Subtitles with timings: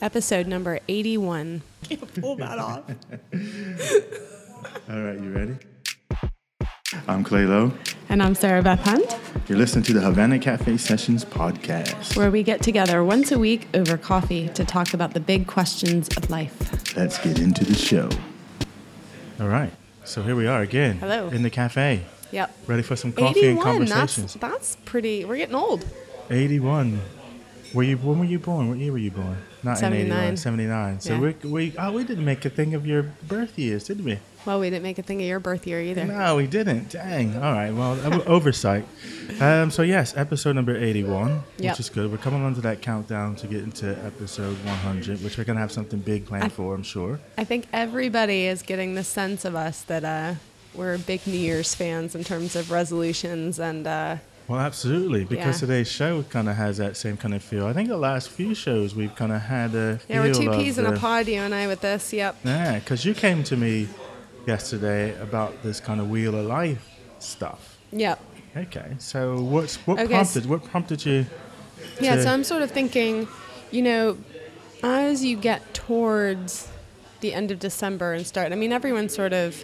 [0.00, 1.62] Episode number 81.
[1.82, 2.82] Can't pull that off.
[4.88, 5.56] All right, you ready?
[7.08, 7.72] I'm Clay Lowe.
[8.08, 12.16] And I'm Sarah Beth Hunt, You're listening to the Havana Cafe Sessions podcast.
[12.16, 16.08] where we get together once a week over coffee to talk about the big questions
[16.16, 16.96] of life.
[16.96, 18.08] Let's get into the show.
[19.40, 19.72] All right,
[20.04, 20.96] so here we are again.
[20.98, 21.28] Hello.
[21.28, 22.56] In the cafe, Yep.
[22.66, 23.84] ready for some coffee and 81.
[23.86, 25.84] That's, that's pretty, we're getting old.
[26.30, 27.00] 81.
[27.74, 27.98] Were you?
[27.98, 28.68] When were you born?
[28.70, 29.36] What year were you born?
[29.62, 30.18] Not in 79.
[30.18, 31.00] 81, 79.
[31.00, 31.20] So Yeah.
[31.20, 34.18] we, we, oh, we didn't make a thing of your birth years, did we?
[34.46, 36.04] Well, we didn't make a thing of your birth year either.
[36.06, 36.90] No, we didn't.
[36.90, 37.34] Dang.
[37.36, 37.70] All right.
[37.72, 38.86] Well, oversight.
[39.40, 41.72] Um, so yes, episode number eighty-one, Yep.
[41.72, 42.10] which is good.
[42.10, 45.72] We're coming onto that countdown to get into episode one hundred, which we're gonna have
[45.72, 47.20] something big planned I- for, I'm sure.
[47.36, 50.34] I think everybody is getting the sense of us that uh,
[50.74, 54.16] we're big New Year's fans in terms of resolutions and uh,
[54.48, 55.66] Well, absolutely, because Yeah.
[55.66, 57.66] today's show kind of has that same kind of feel.
[57.66, 60.78] I think the last few shows we've kind of had a yeah, we're two peas
[60.78, 62.12] in a pod, you and I, with this.
[62.14, 62.36] Yep.
[62.44, 63.88] Yeah, because you came to me
[64.46, 67.76] yesterday about this kind of wheel of life stuff.
[67.92, 68.20] Yep.
[68.56, 71.26] Okay, so what's what Okay, prompted what prompted you?
[72.00, 73.28] Yeah, so I'm sort of thinking,
[73.70, 74.16] you know,
[74.82, 76.68] as you get towards
[77.20, 79.62] the end of December and start, I mean, everyone's sort of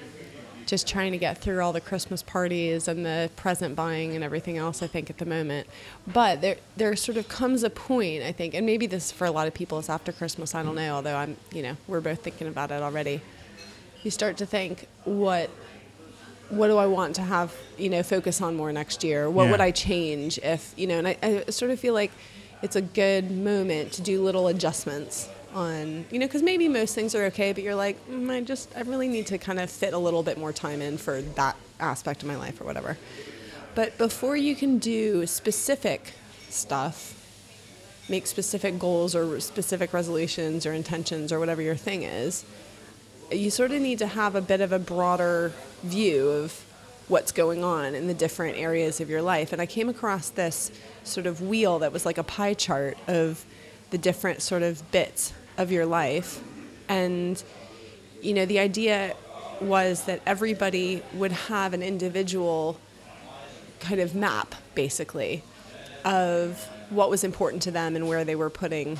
[0.66, 4.56] just trying to get through all the Christmas parties and the present buying and everything
[4.56, 5.66] else, I think, at the moment.
[6.06, 9.30] But there, there sort of comes a point, I think, and maybe this for a
[9.30, 12.22] lot of people is after Christmas, I don't know, although I'm, you know, we're both
[12.22, 13.20] thinking about it already.
[14.02, 15.50] You start to think, what
[16.50, 19.28] what do I want to have, you know, focus on more next year?
[19.30, 19.50] What Yeah.
[19.52, 22.12] would I change if, you know, and I, I sort of feel like
[22.62, 27.14] it's a good moment to do little adjustments on, you know, because maybe most things
[27.14, 29.94] are okay, but you're like, mm, I just, I really need to kind of fit
[29.94, 32.98] a little bit more time in for that aspect of my life or whatever.
[33.74, 36.12] But before you can do specific
[36.48, 37.20] stuff,
[38.08, 42.44] make specific goals or specific resolutions or intentions or whatever your thing is,
[43.32, 46.64] you sort of need to have a bit of a broader view of
[47.08, 49.52] what's going on in the different areas of your life.
[49.52, 50.70] And I came across this
[51.02, 53.44] sort of wheel that was like a pie chart of
[53.90, 56.42] the different sort of bits of your life.
[56.88, 57.42] And,
[58.22, 59.14] you know, the idea
[59.60, 62.78] was that everybody would have an individual
[63.80, 65.42] kind of map, basically,
[66.04, 68.98] of what was important to them and where they were putting,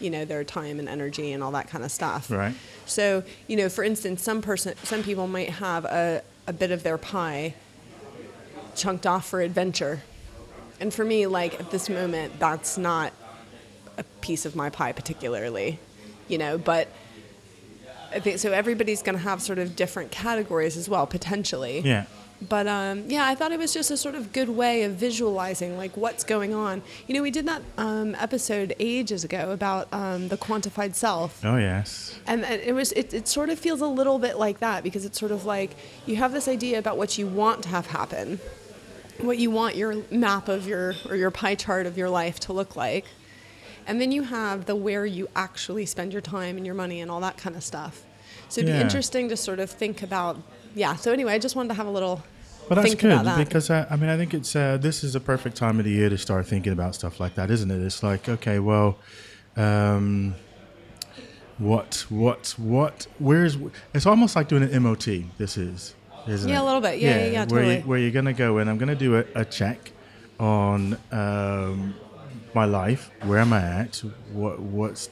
[0.00, 2.30] you know, their time and energy and all that kind of stuff.
[2.30, 2.54] Right.
[2.86, 6.82] So, you know, for instance, some person, some people might have a, a bit of
[6.82, 7.54] their pie
[8.74, 10.02] chunked off for adventure.
[10.80, 13.12] And for me, like at this moment, that's not
[14.22, 15.78] piece of my pie particularly,
[16.28, 16.88] you know, but
[18.14, 21.80] I think so everybody's going to have sort of different categories as well, potentially.
[21.80, 22.04] Yeah.
[22.48, 25.78] But um, yeah, I thought it was just a sort of good way of visualizing
[25.78, 26.82] like what's going on.
[27.06, 31.56] You know, we did that um, episode ages ago about um, the quantified self, Oh
[31.56, 32.18] yes.
[32.26, 35.04] and and it was it, it sort of feels a little bit like that because
[35.04, 35.70] it's sort of like
[36.04, 38.40] you have this idea about what you want to have happen,
[39.20, 42.52] what you want your map of your or your pie chart of your life to
[42.52, 43.04] look like,
[43.86, 47.10] and then you have the where you actually spend your time and your money and
[47.10, 48.02] all that kind of stuff.
[48.48, 48.78] So it'd Yeah.
[48.80, 50.40] be interesting to sort of think about.
[50.74, 50.96] Yeah.
[50.96, 52.22] So anyway, I just wanted to have a little.
[52.68, 53.38] Well, that's good that.
[53.38, 55.90] because uh, I mean I think it's uh, this is a perfect time of the
[55.90, 57.80] year to start thinking about stuff like that, isn't it?
[57.82, 58.98] It's like okay, well,
[59.56, 60.34] um,
[61.58, 63.06] what, what, what?
[63.18, 63.56] Where's?
[63.94, 65.06] It's almost like doing an MOT.
[65.38, 65.94] This is,
[66.26, 66.52] isn't it?
[66.52, 66.98] Yeah, a little bit.
[66.98, 67.76] Yeah, yeah, yeah, Where, totally.
[67.76, 69.92] you, where you're gonna go in, I'm gonna do a, a check
[70.40, 71.94] on um,
[72.54, 73.10] my life.
[73.24, 73.96] Where am I at?
[74.32, 75.10] What, what's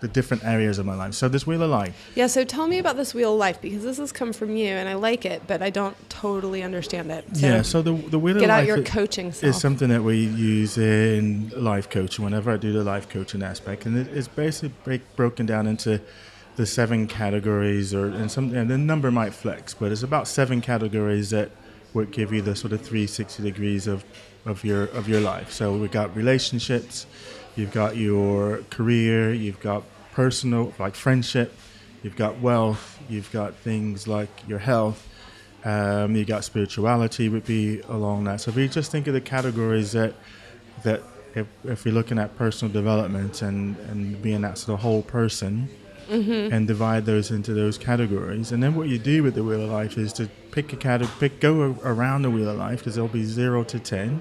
[0.00, 1.14] the different areas of my life?
[1.14, 2.10] So this wheel of life.
[2.14, 4.68] Yeah, so tell me about this wheel of life because this has come from you
[4.68, 7.24] and I like it, but I don't totally understand it.
[7.36, 7.62] So yeah.
[7.62, 10.76] So the the wheel get of out life your coaching is something that we use
[10.76, 15.16] in life coaching whenever I do the life coaching aspect, and it, it's basically break,
[15.16, 16.00] broken down into
[16.56, 20.60] the seven categories, or and some and the number might flex, but it's about seven
[20.60, 21.50] categories that
[21.94, 24.04] would give you the sort of 360 degrees of
[24.44, 25.52] of your of your life.
[25.52, 27.06] So we've got relationships,
[27.56, 31.54] you've got your career, you've got personal like friendship,
[32.02, 35.08] you've got wealth, you've got things like your health.
[35.64, 38.40] Um, you got spirituality would be along that.
[38.40, 40.14] So if you just think of the categories that
[40.82, 41.02] that
[41.34, 45.68] if, if you're looking at personal development and, and being that sort of whole person
[46.52, 48.52] and divide those into those categories.
[48.52, 51.14] And then what you do with the wheel of life is to pick a category,
[51.20, 54.20] pick, go around the wheel of life because there'll be zero to 10.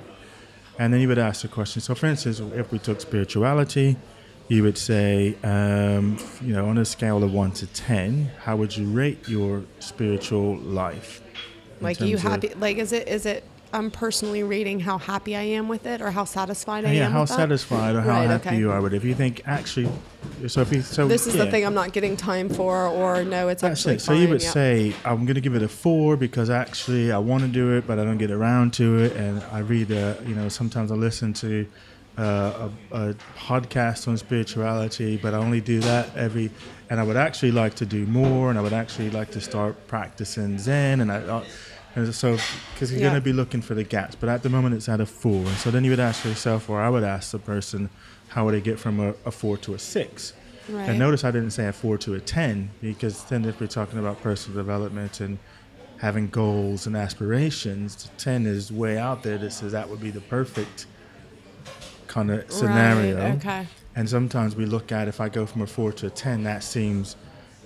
[0.81, 1.79] And then you would ask the question.
[1.79, 3.97] So, for instance, if we took spirituality,
[4.47, 8.75] you would say, um, you know, on a scale of one to 10, how would
[8.75, 11.21] you rate your spiritual life?
[11.81, 13.43] like you terms of- happy like is it is it
[13.73, 17.11] I'm personally rating how happy I am with it or how satisfied I yeah, am.
[17.11, 17.35] how with that.
[17.35, 18.57] satisfied or how Right, happy okay.
[18.57, 18.97] you are with it.
[18.97, 19.89] If you think actually,
[20.47, 23.47] so if you so This is the thing I'm not getting time for, or no,
[23.47, 24.01] it's That's actually it.
[24.01, 24.51] So you would yeah.
[24.51, 27.87] say, I'm going to give it a four because actually I want to do it,
[27.87, 29.13] but I don't get around to it.
[29.13, 31.65] And I read, uh, you know, sometimes I listen to
[32.17, 36.51] uh, a, a podcast on spirituality, but I only do that every.
[36.89, 39.87] And I would actually like to do more, and I would actually like to start
[39.87, 40.99] practicing Zen.
[40.99, 41.45] And I, uh, and
[42.11, 42.37] so,
[42.73, 43.09] because you're Yeah.
[43.09, 45.45] going to be looking for the gaps, but at the moment it's at a four.
[45.45, 47.89] And so then you would ask yourself, or I would ask the person,
[48.29, 50.33] how would they get from a, a four to a six?
[50.69, 50.89] Right.
[50.89, 53.99] And notice I didn't say a four to a 10 because then if we're talking
[53.99, 55.39] about personal development and
[55.97, 60.21] having goals and aspirations, 10 is way out there that says that would be the
[60.21, 60.85] perfect
[62.07, 63.17] kind of scenario.
[63.17, 63.67] Right, okay.
[63.95, 66.63] And sometimes we look at if I go from a 4 to a 10, that
[66.63, 67.17] seems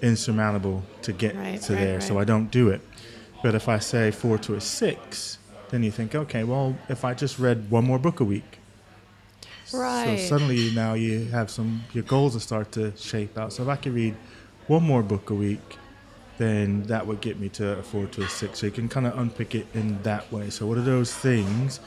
[0.02, 2.18] insurmountable to get Right, to there, so.
[2.20, 2.82] I don't do it.
[3.46, 5.38] But if I say 4 to a 6,
[5.70, 8.58] then you think, okay, well, if I just read one more book a week,
[9.72, 10.04] Right.
[10.04, 13.54] so suddenly now you have some your goals will start to shape out.
[13.54, 14.16] So if I could read
[14.66, 15.78] one more book a week,
[16.40, 18.62] then that would get me to a four to a six.
[18.62, 20.50] So you can kind of unpick it in that way.
[20.50, 21.80] So what are those things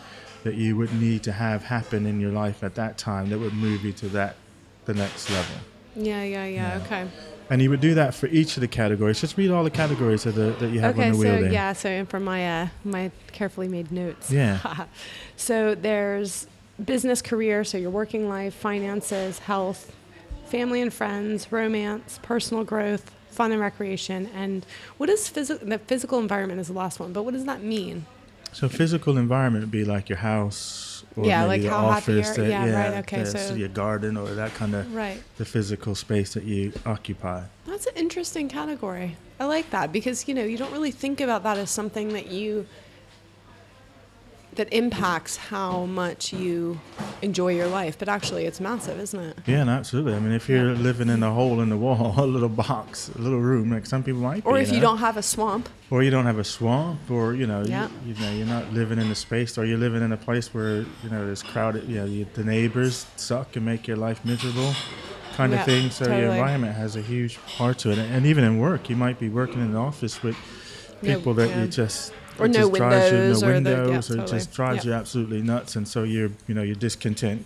[0.44, 3.54] that you would need to have happen in your life at that time that would
[3.54, 4.36] move you to that
[4.84, 5.56] the next level?
[5.96, 6.78] Yeah, yeah, yeah.
[6.78, 6.84] Yeah.
[6.84, 7.08] Okay.
[7.50, 9.20] And you would do that for each of the categories.
[9.20, 11.40] Just read all the categories that, the, that you have okay, on the so wheel
[11.42, 11.52] there.
[11.52, 14.30] yeah, so and from my uh, my carefully made notes.
[14.30, 14.86] Yeah.
[15.36, 16.46] so there's
[16.84, 19.94] business career, so your working life, finances, health,
[20.46, 24.66] family and friends, romance, personal growth, fun and recreation, and
[24.98, 25.66] what is physical?
[25.66, 28.04] The physical environment is the last one, but what does that mean?
[28.52, 32.30] So physical environment would be like your house or Yeah, maybe like how office.
[32.36, 35.22] that- yeah, right, okay, so- your garden or that kind of Right.
[35.36, 37.44] the physical space that you occupy.
[37.66, 39.16] That's an interesting category.
[39.38, 42.26] I like that because you know you don't really think about that as something that
[42.32, 42.66] you
[44.56, 46.80] that impacts how much you
[47.22, 49.38] enjoy your life, but actually it's massive, isn't it?
[49.46, 50.14] Yeah, no, absolutely.
[50.14, 53.18] I mean, if you're living in a hole in the wall, a little box, a
[53.18, 54.80] little room, like some people might be, Or if you know?
[54.82, 55.68] don't have a swamp.
[55.90, 57.88] or you don't have a swamp, or you know, Yeah.
[58.04, 60.52] you, you know, you're not living in a space, or you're living in a place
[60.54, 64.24] where you know there's crowded, you know, you, the neighbors suck and make your life
[64.24, 64.74] miserable,
[65.32, 65.90] kind Yeah, of thing.
[65.90, 69.18] So your environment has a huge part to it, and even in work, you might
[69.18, 70.36] be working in an office with
[71.02, 71.62] Yeah, people that yeah.
[71.62, 74.02] you just Or no just drives you, windows no or the- windows, yeah, or it
[74.22, 74.38] totally.
[74.38, 74.90] just drives Yeah.
[74.92, 77.44] you absolutely nuts, and so you're you know you're discontent.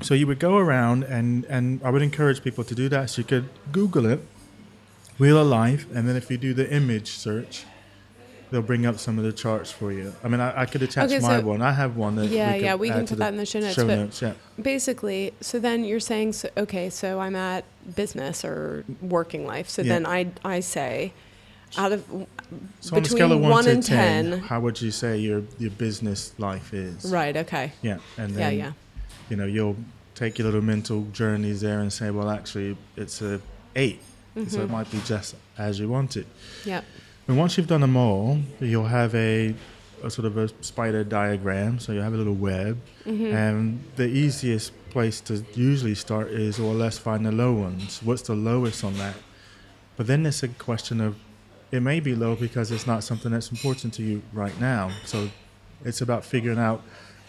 [0.00, 3.10] So you would go around, and and I would encourage people to do that.
[3.10, 4.20] So you could Google it,
[5.18, 7.64] Wheel of Life, and then if you do the image search,
[8.50, 10.14] they'll bring up some of the charts for you.
[10.24, 11.62] I mean, I, I could attach Okay, my so- one.
[11.62, 13.74] I have one that Yeah, we yeah, we can put that in the show notes,
[13.74, 14.32] Show notes, yeah.
[14.60, 17.64] Basically, so then you're saying, so, okay, so I'm at
[17.94, 19.68] business or working life.
[19.68, 19.94] So Yeah.
[19.94, 21.12] then I, I say,
[21.76, 22.04] out of
[22.80, 24.38] So on a between scale of one, one to and 10, 10.
[24.40, 27.10] how would you say your your business life is?
[27.12, 28.72] right, okay, Yeah, and yeah, then yeah, yeah.
[29.30, 29.76] you know you'll
[30.14, 33.40] take your little mental journeys there and say, well, actually, it's a
[33.76, 34.00] 8
[34.34, 34.60] so Mm-hmm.
[34.60, 36.26] it might be just as you want it.
[36.64, 36.82] yeah,
[37.26, 39.54] And once you've done them all, you'll have a,
[40.04, 41.78] a sort of a spider diagram.
[41.80, 42.78] So you'll have a little web.
[43.04, 43.34] Mm-hmm.
[43.34, 48.00] And the easiest place to usually start is, well, let's find the low ones.
[48.04, 49.16] What's the lowest on that?
[49.96, 51.16] But then it's a question of,
[51.70, 54.90] it may be low because it's not something that's important to you right now.
[55.04, 55.28] So
[55.84, 56.82] it's about figuring out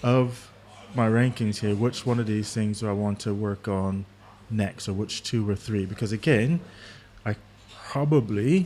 [0.04, 0.52] of
[0.96, 4.06] my rankings here, which one of these things do I want to work on
[4.50, 5.86] next, or which two or three?
[5.86, 6.60] Because again,
[7.26, 7.36] I
[7.86, 8.66] probably,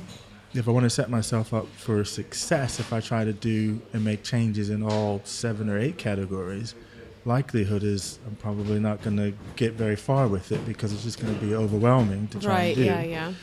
[0.54, 4.06] if I want to set myself up for success, if I try to do and
[4.06, 6.76] make changes in all seven or eight categories,
[7.26, 11.20] likelihood is I'm probably not going to get very far with it because it's just
[11.20, 12.92] going to be overwhelming to try right, and do.
[12.92, 13.10] Right?
[13.10, 13.34] Yeah, yeah,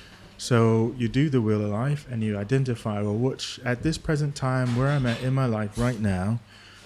[0.41, 4.35] So you do the wheel of life and you identify, well, which at this present
[4.35, 6.39] time, where I'm at in my life right now,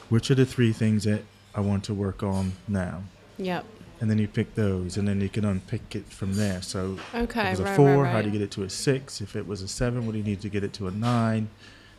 [0.09, 1.23] which are the three things that
[1.55, 3.05] I want to work on now?
[3.39, 3.65] yep,
[4.01, 6.63] And then you pick those and then you can unpick it from there.
[6.63, 8.65] So okay, if it was right, a four, right, how do you get it to
[8.65, 9.21] a six?
[9.21, 11.49] If it was a seven, what do you need to get it to a nine?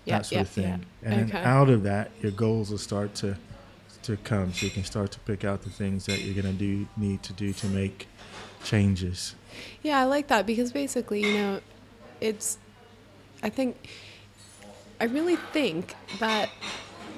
[0.04, 0.86] Yeah, that sort of thing.
[1.04, 1.10] yeah.
[1.10, 1.32] And Okay.
[1.32, 3.38] then out of that, your goals will start to
[4.06, 4.54] to come.
[4.54, 7.24] So you can start to pick out the things that you're going to do need
[7.24, 8.08] to do to make
[8.64, 9.36] changes.
[9.84, 11.62] Yeah, I like that because basically, you know,
[12.22, 12.58] it's.
[13.44, 13.76] I think.
[15.00, 16.50] I really think that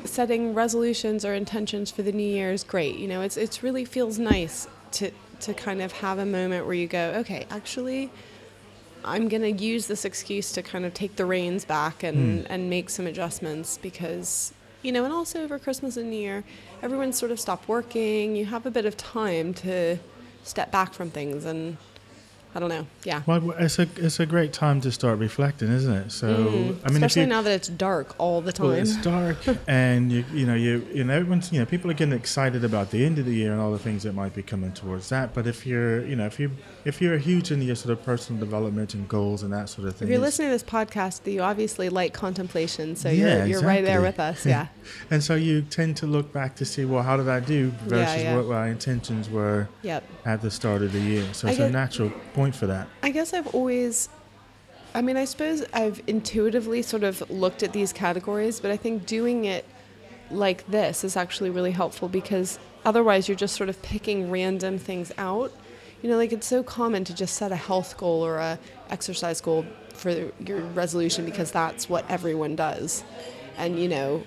[0.03, 2.97] setting resolutions or intentions for the new year is great.
[2.97, 6.73] You know, it's it's really feels nice to to kind of have a moment where
[6.73, 8.09] you go, okay, actually,
[9.05, 12.51] I'm gonna use this excuse to kind of take the reins back and Hmm.
[12.51, 16.43] and make some adjustments because you know, and also over Christmas and New Year,
[16.81, 18.35] everyone's sort of stopped working.
[18.35, 19.97] You have a bit of time to
[20.43, 21.77] step back from things and
[22.55, 22.87] I don't know.
[23.03, 23.21] Yeah.
[23.25, 26.11] Well, it's a it's a great time to start reflecting, isn't it?
[26.11, 28.67] So Mm, I mean, especially you, now that it's dark all the time.
[28.67, 29.37] Well, it's dark,
[29.67, 32.91] and you you know you you know everyone's you know people are getting excited about
[32.91, 35.33] the end of the year and all the things that might be coming towards that.
[35.33, 36.51] But if you're you know if you
[36.85, 39.95] if you're huge into your sort of personal development and goals and that sort of
[39.95, 43.61] thing, if you're listening to this podcast, you obviously like contemplation, so Yeah, you're, you're
[43.61, 44.45] right there with us.
[44.57, 44.67] Yeah.
[45.11, 48.23] and so you tend to look back to see well how did I do versus
[48.23, 48.35] yeah.
[48.35, 50.03] what my intentions were yep.
[50.25, 51.25] at the start of the year.
[51.33, 52.87] So I it's a natural point for that.
[53.01, 54.09] I guess I've always,
[54.93, 59.07] I mean, I suppose I've intuitively sort of looked at these categories, but I think
[59.07, 59.65] doing it
[60.29, 65.11] like this is actually really helpful because otherwise you're just sort of picking random things
[65.17, 65.51] out.
[66.03, 68.59] You know, like it's so common to just set a health goal or a
[68.91, 69.65] exercise goal
[69.95, 73.03] for your resolution because that's what everyone does.
[73.57, 74.23] And, you know,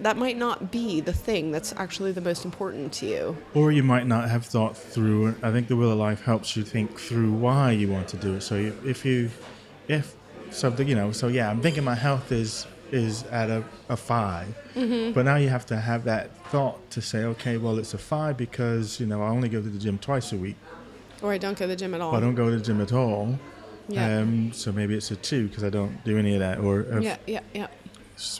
[0.00, 3.36] that might not be the thing that's actually the most important to you.
[3.54, 5.34] Or you might not have thought through.
[5.42, 8.34] I think the Wheel of Life helps you think through why you want to do
[8.34, 8.42] it.
[8.42, 8.54] So
[8.84, 9.30] if you,
[9.88, 10.14] if
[10.50, 14.46] something, you know, so yeah, I'm thinking my health is is at a, a 5
[14.76, 15.12] Mm-hmm.
[15.12, 18.36] but now you have to have that thought to say, okay, well, it's a five
[18.36, 20.56] because you know I only go to the gym twice a week.
[21.22, 22.12] Or I don't go to the gym at all.
[22.12, 23.38] Or I don't go to the gym at all.
[23.88, 24.18] Yeah.
[24.18, 26.58] Um, so maybe it's a two because I don't do any of that.
[26.58, 27.68] Or a yeah, yeah,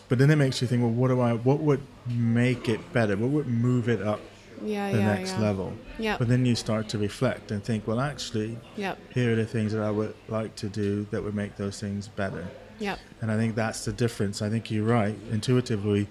[0.08, 1.32] but then it makes you think, well, what do I?
[1.34, 3.16] What would make it better?
[3.16, 4.20] What would move it up
[4.64, 5.40] Yeah, the yeah, next yeah.
[5.40, 5.72] level?
[5.98, 6.16] Yeah.
[6.18, 8.98] But then you start to reflect and think, well, actually, Yep.
[9.14, 12.08] here are the things that I would like to do that would make those things
[12.08, 12.46] better.
[12.78, 12.98] Yep.
[13.20, 14.42] And I think that's the difference.
[14.42, 15.16] I think you're right.
[15.32, 16.08] Intuitively,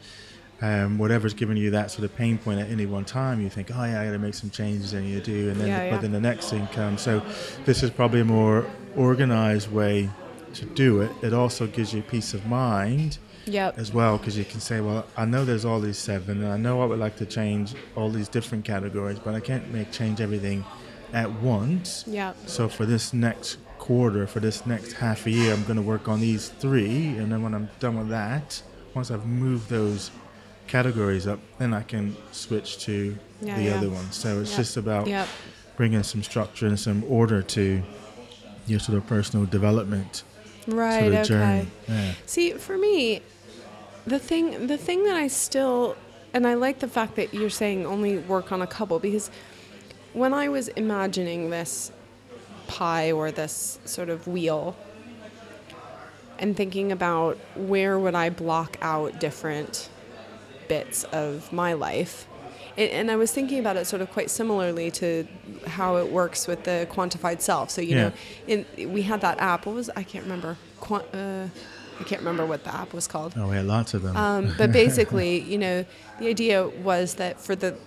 [0.62, 3.70] um, whatever's giving you that sort of pain point at any one time, you think,
[3.76, 5.92] oh yeah, I got to make some changes, and you do, and then Yeah, yeah.
[5.92, 7.02] but then the next thing comes.
[7.02, 7.22] So
[7.66, 10.10] this is probably a more organized way
[10.54, 11.12] to do it.
[11.22, 13.78] It also gives you peace of mind Yep.
[13.78, 16.58] as well because you can say, well, I know there's all these seven, and I
[16.58, 20.20] know I would like to change all these different categories, but I can't make change
[20.22, 20.64] everything
[21.14, 22.04] at once.
[22.08, 22.36] Yep.
[22.48, 26.08] So for this next quarter, for this next half a year, I'm going to work
[26.08, 28.62] on these three, and then when I'm done with that,
[28.94, 30.12] once I've moved those
[30.68, 33.76] categories up, then I can switch to Yeah, the yeah.
[33.76, 34.12] other one.
[34.12, 34.58] So it's Yep.
[34.58, 35.28] just about Yep.
[35.78, 37.84] bringing some structure and some order to
[38.66, 40.24] your sort of personal development
[40.68, 41.00] Right.
[41.02, 41.26] sort of Okay.
[41.28, 41.68] journey.
[41.88, 42.12] Yeah.
[42.26, 43.22] See, for me,
[44.06, 45.96] the thing the thing that I still
[46.34, 49.32] and I like the fact that you're saying only work on a couple because
[50.14, 51.92] when I was imagining this
[52.68, 54.76] pie or this sort of wheel
[56.40, 59.90] and thinking about where would I block out different
[60.68, 62.28] bits of my life.
[62.78, 65.26] And, I was thinking about it sort of quite similarly to
[65.66, 67.70] how it works with the quantified self.
[67.70, 68.10] So you Yeah.
[68.48, 69.66] know, in, we had that app.
[69.66, 70.58] What was I can't remember.
[70.82, 71.48] Quant, uh,
[72.00, 73.34] I can't remember what the app was called.
[73.38, 74.16] Oh, we had lots of them.
[74.16, 75.86] Um, but basically, you know,
[76.20, 77.78] the idea was that for the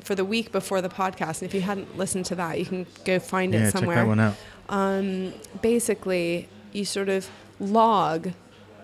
[0.00, 2.86] for the week before the podcast, and if you hadn't listened to that, you can
[3.04, 4.34] go find yeah, it check somewhere that one out.
[4.68, 5.32] um,
[5.62, 8.30] basically you sort of log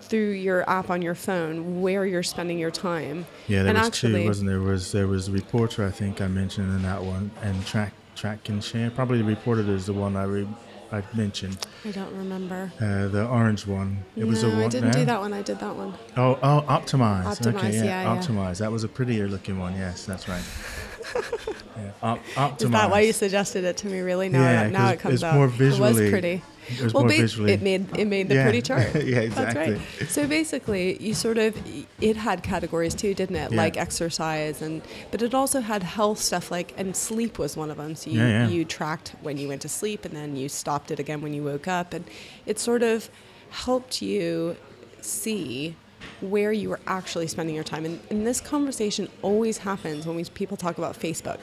[0.00, 3.26] through your app on your phone where you're spending your time.
[3.46, 4.60] Yeah, there and was actually, two, wasn't there?
[4.60, 5.86] Was there was reporter?
[5.86, 8.90] I think I mentioned in that one, and track track and share.
[8.90, 10.48] Probably the reporter is the one I re,
[10.92, 11.66] I mentioned.
[11.86, 12.70] I don't remember.
[12.78, 14.04] Uh, the orange one.
[14.14, 14.62] It no, was a one.
[14.64, 14.92] I didn't no?
[14.92, 15.32] do that one.
[15.32, 15.94] I did that one.
[16.18, 17.24] Oh, oh, optimize.
[17.24, 18.20] Optimize, okay, yeah, yeah, yeah.
[18.20, 18.58] optimize.
[18.58, 19.74] That was a prettier looking one.
[19.74, 20.44] Yes, that's right.
[21.76, 22.60] yeah, op-.
[22.62, 24.00] Is that why you suggested it to me?
[24.00, 24.28] Really?
[24.28, 25.34] Now, Yeah, now it comes it's out.
[25.34, 26.42] more it was pretty.
[26.68, 27.52] It was well, ba- visually.
[27.52, 28.44] it made it made the Yeah.
[28.44, 28.94] pretty chart.
[28.94, 29.72] yeah, That's exactly.
[29.74, 30.08] right.
[30.08, 31.56] So basically, you sort of
[32.00, 33.50] it had categories too, didn't it?
[33.50, 33.56] Yeah.
[33.56, 37.78] Like exercise and but it also had health stuff like and sleep was one of
[37.78, 37.96] them.
[37.96, 38.48] So you yeah.
[38.48, 41.42] you tracked when you went to sleep and then you stopped it again when you
[41.42, 42.04] woke up and
[42.46, 43.10] it sort of
[43.50, 44.56] helped you
[45.00, 45.74] see
[46.20, 47.84] where you were actually spending your time.
[47.84, 51.38] And, and this conversation always happens when we people talk about Facebook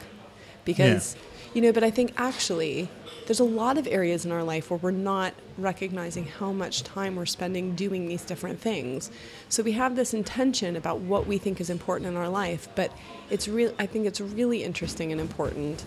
[0.74, 1.16] because
[1.54, 2.90] you know but i think actually
[3.30, 7.16] there's a lot of areas in our life where we're not recognizing how much time
[7.16, 9.12] we're spending doing these different things.
[9.50, 12.92] So we have this intention about what we think is important in our life but
[13.30, 15.86] it's real i think it's really interesting and important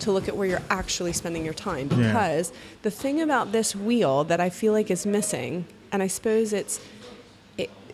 [0.00, 1.88] to look at where you're actually spending your time.
[1.90, 1.96] Yeah.
[1.96, 6.54] because the thing about this wheel that i feel like is missing and i suppose
[6.54, 6.80] it's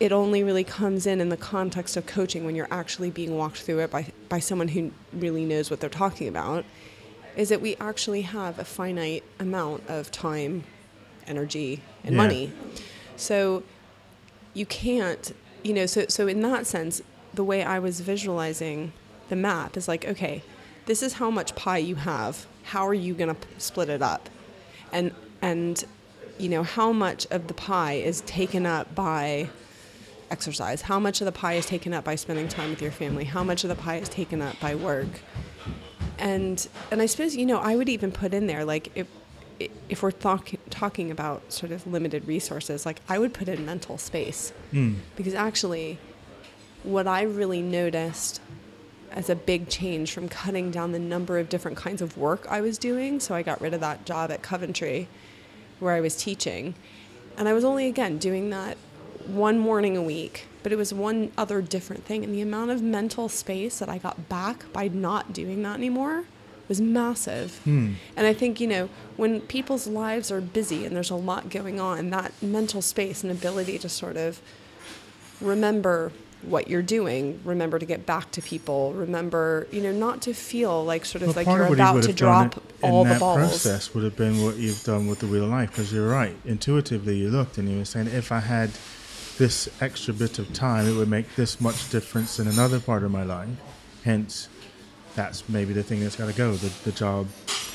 [0.01, 3.59] it, only really comes in in the context of coaching when you're actually being walked
[3.59, 6.65] through it by, by someone who really knows what they're talking about
[7.37, 10.65] is that we actually have a finite amount of time
[11.27, 12.23] energy and Yeah.
[12.23, 12.53] money.
[13.17, 13.63] So
[14.53, 17.01] you can't you know so, so in that sense
[17.33, 18.93] the way i was visualizing
[19.31, 20.43] the map is like okay
[20.87, 22.47] this is how much pie you have.
[22.65, 24.29] How are you going to split it up?
[24.93, 25.85] And and
[26.39, 29.49] you know how much of the pie is taken up by
[30.35, 30.83] exercise?
[30.83, 33.25] How much of the pie is taken up by spending time with your family?
[33.25, 35.12] How much of the pie is taken up by work?
[36.19, 36.57] And
[36.91, 39.09] and i suppose you know i would even put in there like if
[39.88, 43.99] if we're talk- talking about sort of limited resources, like I would put in mental
[43.99, 44.53] space.
[44.73, 44.97] Mm.
[45.17, 45.99] because actually,
[46.83, 48.41] what I really noticed
[49.11, 52.61] as a big change from cutting down the number of different kinds of work I
[52.61, 55.09] was doing, so I got rid of that job at Coventry
[55.79, 56.75] where I was teaching,
[57.37, 58.76] and I was only again doing that
[59.26, 62.83] one morning a week, but it was one other different thing, and the amount of
[62.83, 66.25] mental space that I got back by not doing that anymore
[66.69, 67.59] was massive.
[67.64, 67.93] Hmm.
[68.16, 71.78] And I think, you know, when people's lives are busy and there's a lot going
[71.78, 74.40] on, that mental space and ability to sort of
[75.40, 76.11] remember
[76.43, 80.85] what you're doing, remember to get back to people, remember, you know, not to feel
[80.85, 83.38] like sort of Well, like you're of what he about to drop all the balls.
[83.38, 86.37] process would have been what you've done with the wheel of life because you're right
[86.45, 88.71] intuitively you looked and you were saying if i had
[89.38, 93.11] this extra bit of time it would make this much difference in another part of
[93.11, 93.49] my life.
[94.05, 94.49] Hence
[95.14, 96.55] that's maybe the thing that's got to go.
[96.55, 97.26] The, the job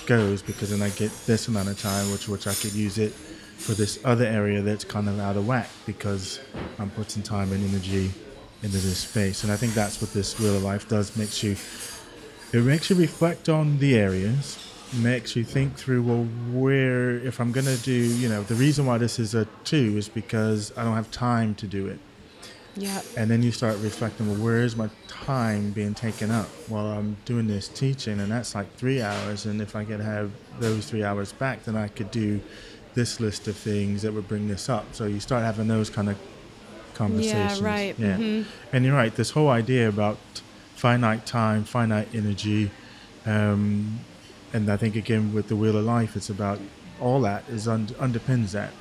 [0.05, 3.11] goes because then i get this amount of time which which i could use it
[3.11, 6.39] for this other area that's kind of out of whack because
[6.79, 8.11] i'm putting time and energy
[8.63, 9.43] into this space.
[9.43, 11.15] And i think that's what this wheel of life does.
[11.15, 11.55] Makes you
[12.51, 14.57] it makes you reflect on the areas
[14.93, 18.85] makes you think through well where if i'm going to do you know the reason
[18.87, 21.99] why this is a two is because i don't have time to do it
[22.75, 23.01] Yeah.
[23.15, 27.17] and then you start reflecting well where is my time being taken up while i'm
[27.25, 31.03] doing this teaching and that's like three hours and if i could have those three
[31.03, 32.41] hours back then i could do
[32.95, 36.09] this list of things that would bring this up so you start having those kind
[36.09, 36.17] of
[36.95, 37.95] conversations yeah right.
[37.99, 38.45] yeah Mhm.
[38.73, 40.17] and you're right this whole idea about
[40.75, 42.71] finite time finite energy
[43.25, 43.99] um,
[44.53, 46.59] and i think again with the wheel of life it's about
[47.01, 48.71] all that is un- underpins that.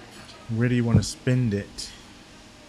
[0.54, 1.90] Where do you want to spend it.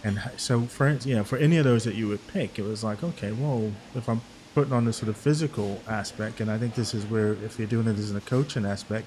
[0.02, 2.82] And so for you know for any of those that you would pick it was
[2.82, 4.22] like okay well if i'm
[4.54, 7.68] putting on the sort of physical aspect and i think this is where if you're
[7.68, 9.06] doing it as a coaching aspect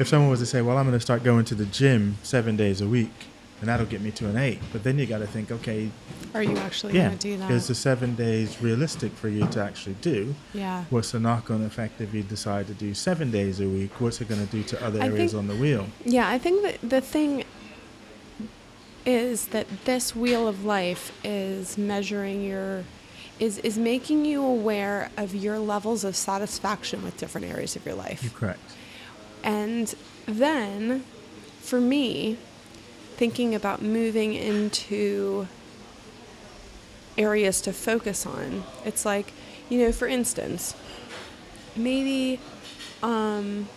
[0.00, 2.56] if someone was to say well i'm going to start going to the gym seven
[2.56, 3.12] days a week
[3.60, 5.90] and that'll get me to an eight but then you got to think okay
[6.34, 7.50] Are you actually yeah going to do that?
[7.50, 10.84] is the seven days realistic for you to actually do yeah.
[10.90, 14.28] what's the knock-on effect if you decide to do seven days a week what's it
[14.28, 16.90] going to do to other I areas think- on the wheel Yeah, I think that
[16.90, 17.44] the thing
[19.06, 22.84] is that this wheel of life is measuring your
[23.38, 27.94] is is making you aware of your levels of satisfaction with different areas of your
[27.94, 28.22] life.
[28.22, 28.60] you're correct
[29.42, 29.94] And
[30.26, 31.04] then
[31.60, 32.38] for me,
[33.16, 35.46] thinking about moving into
[37.16, 39.32] areas to focus on, it's like,
[39.68, 40.74] you know, for instance,
[41.76, 42.38] maybe
[43.02, 43.68] um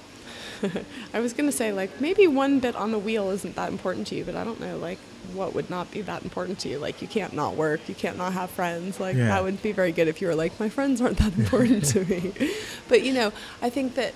[1.14, 4.08] I was going to say like maybe one bit on the wheel isn't that important
[4.08, 4.98] to you, but I don't know like
[5.34, 6.80] what would not be that important to you.
[6.80, 9.00] Like you can't not work, you can't not have friends.
[9.00, 9.28] Like Yeah.
[9.28, 12.04] that would be very good if you were like my friends aren't that important to
[12.06, 12.34] me.
[12.88, 14.14] But you know, I think that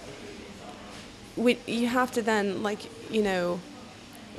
[1.36, 2.80] we, you have to then like
[3.12, 3.60] you know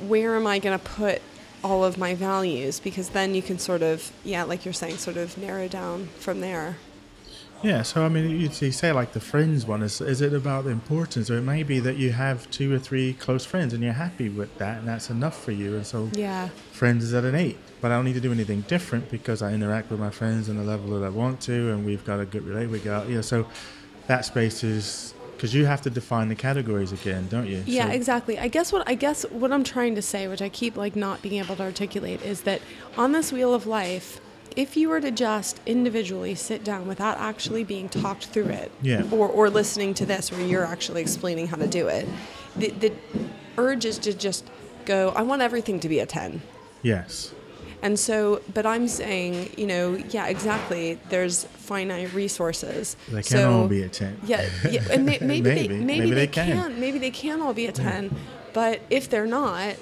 [0.01, 1.21] where am i going to put
[1.63, 5.17] all of my values because then you can sort of yeah like you're saying sort
[5.17, 6.75] of narrow down from there
[7.63, 10.71] Yeah, so I mean, you, say like the friends one is is it about the
[10.71, 13.93] importance, or it may be that you have two or three close friends and you're
[13.93, 17.35] happy with that, and that's enough for you, and so yeah friends is at an
[17.35, 17.57] eight.
[17.79, 20.57] But I don't need to do anything different because I interact with my friends on
[20.57, 22.67] the level that I want to, and we've got a good relate.
[22.67, 23.47] We got you know, so
[24.07, 27.61] that space is because you have to define the categories again, don't you?
[27.65, 30.47] yeah So- exactly i guess what i guess what i'm trying to say which i
[30.47, 32.61] keep like not being able to articulate is that
[32.97, 34.21] on this wheel of life
[34.55, 39.03] if you were to just individually sit down without actually being talked through it Yeah.
[39.11, 42.07] or, or listening to this where you're actually explaining how to do it
[42.55, 42.93] the, the
[43.57, 44.45] urge is to just
[44.85, 46.41] go i want everything to be a 10
[46.83, 47.33] Yes.
[47.83, 50.97] And so, but I'm saying, you know, yeah, exactly.
[51.09, 52.95] There's finite resources.
[53.09, 54.17] They can so, all be a ten.
[54.25, 55.67] Yeah, yeah and may, maybe, they, Maybe.
[55.67, 56.47] maybe, Maybe they, they can.
[56.57, 56.79] can.
[56.79, 58.15] Maybe they can all be a ten.
[58.53, 59.75] But if they're not,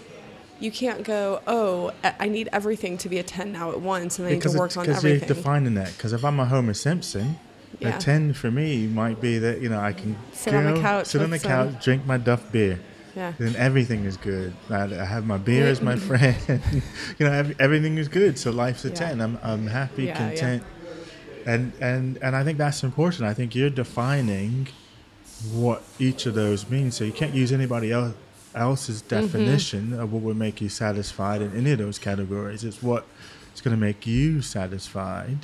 [0.60, 1.42] you can't go.
[1.46, 4.54] Oh, I need everything to be a ten now at once, and I need because
[4.54, 5.94] to it- work on because you're defining that.
[5.96, 7.38] Because if I'm a Homer Simpson,
[7.80, 7.98] Yeah.
[7.98, 11.06] a ten for me might be that you know I can Sit on the couch
[11.06, 12.80] sit on the couch, drink my Duff beer.
[13.16, 13.34] Yeah.
[13.38, 14.54] Then everything is good.
[14.70, 16.36] I, I have my beer as my friend.
[17.20, 18.38] you know, ev- everything is good.
[18.38, 18.96] So life's a Yeah.
[18.96, 19.22] ten.
[19.22, 20.64] I'm I'm happy, Yeah, content,
[21.46, 23.24] and and and I think that's important.
[23.30, 24.68] I think you're defining
[25.52, 26.96] what each of those means.
[26.96, 28.14] So you can't use anybody else
[28.54, 29.22] else's Mm-hmm.
[29.22, 32.64] definition of what would make you satisfied in any of those categories.
[32.64, 33.06] It's what
[33.56, 35.38] is going to make you satisfied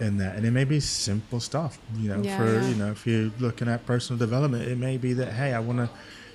[0.00, 1.78] in that, and it may be simple stuff.
[1.96, 2.68] You know, Yeah, for yeah.
[2.68, 5.78] you know, if you're looking at personal development, it may be that hey, I want
[5.78, 5.90] to.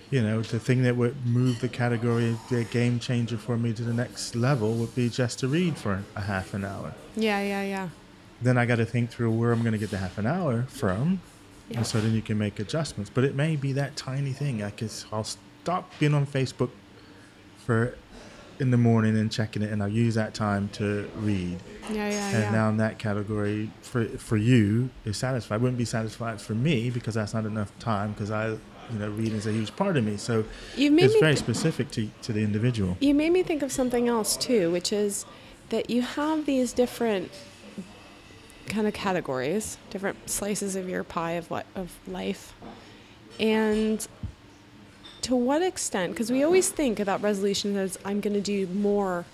[0.09, 3.83] You know, the thing that would move the category, the game changer for me to
[3.83, 6.93] the next level would be just to read for a half an hour.
[7.15, 7.89] Yeah, yeah, yeah.
[8.41, 10.63] Then I got to think through where I'm going to get the half an hour
[10.69, 11.19] from,
[11.69, 11.77] Yeah.
[11.77, 13.11] and so then you can make adjustments.
[13.13, 14.63] But it may be that tiny thing.
[14.63, 16.69] I guess I'll stopped being on Facebook
[17.57, 17.97] for
[18.59, 21.59] in the morning and checking it, and I'll use that time to read.
[21.91, 22.51] Yeah, yeah, and yeah.
[22.51, 25.61] now in that category for for you is satisfied.
[25.61, 28.57] Wouldn't be satisfied for me because that's not enough time because I,
[28.91, 30.17] you know, reading is a huge part of me.
[30.17, 30.45] So
[30.75, 32.97] it's very th- specific to to the individual.
[32.99, 35.25] You made me think of something else too, which is
[35.69, 37.31] that you have these different
[38.67, 42.53] kind of categories, different slices of your pie of li- of life,
[43.39, 44.07] and
[45.21, 46.13] to what extent?
[46.13, 49.25] Because we always think about resolution as I'm going to do more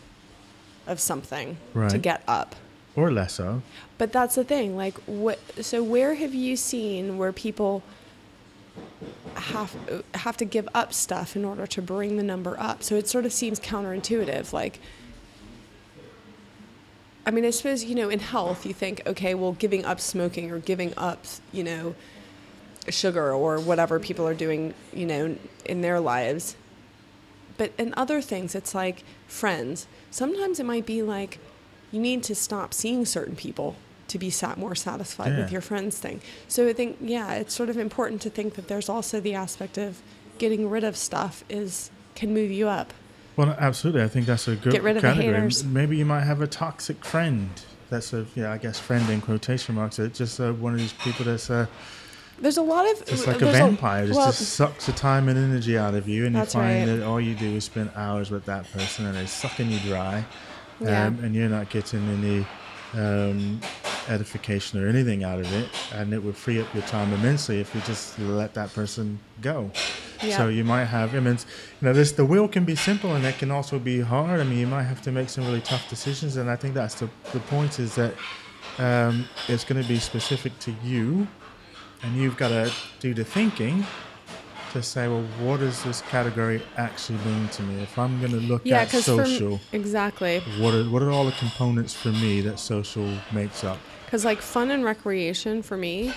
[0.87, 1.57] of something
[1.89, 2.55] to get up.
[2.95, 3.61] Or less so.
[3.97, 4.75] But that's the thing.
[4.75, 5.39] Like, what?
[5.63, 7.83] So, where have you seen where people
[9.35, 9.75] have
[10.13, 12.83] have to give up stuff in order to bring the number up?
[12.83, 14.53] So it sort of seems counterintuitive.
[14.53, 14.79] Like,
[17.25, 20.51] I mean, I suppose you know, in health, you think, okay, well, giving up smoking
[20.51, 21.95] or giving up, you know,
[22.89, 26.55] sugar or whatever people are doing, you know, in their lives.
[27.57, 29.87] But in other things, it's like friends.
[30.11, 31.39] Sometimes it might be like
[31.91, 33.75] you need to stop seeing certain people
[34.13, 35.39] to be sat more satisfied Yeah.
[35.39, 36.21] with your friends thing.
[36.47, 39.77] So I think, yeah, it's sort of important to think that there's also the aspect
[39.77, 40.01] of
[40.37, 42.93] getting rid of stuff is can move you up.
[43.35, 44.03] Well, absolutely.
[44.03, 45.33] I think that's a good Get rid of the category.
[45.33, 45.63] haters.
[45.63, 47.49] Maybe you might have a toxic friend.
[47.89, 49.97] That's a yeah, I guess friend in quotation marks.
[49.97, 51.65] It's just uh, one of these people that's uh,
[52.39, 54.03] There's a lot of just like a vampire.
[54.03, 56.97] It well, just sucks the time and energy out of you, and you find right.
[56.97, 60.23] that all you do is spend hours with that person, and they're sucking you dry,
[60.79, 61.07] Yeah.
[61.07, 62.45] um, and you're not getting any
[62.95, 63.59] um,
[64.09, 65.69] edification or anything out of it.
[65.93, 69.71] And it would free up your time immensely if you just let that person go.
[70.21, 70.37] Yeah.
[70.37, 71.45] So you might have, immense.
[71.81, 74.39] you know, this the will can be simple, and it can also be hard.
[74.39, 76.95] I mean, you might have to make some really tough decisions, and I think that's
[76.95, 78.13] the the point is that
[78.77, 81.27] um, it's going to be specific to you,
[82.03, 83.85] and you've got to do the thinking
[84.73, 87.81] to say, well, what does this category actually mean to me?
[87.83, 91.31] If I'm going to look yeah, at social, exactly what are what are all the
[91.33, 93.77] components for me that social makes up?
[94.13, 96.13] Because like fun and recreation for me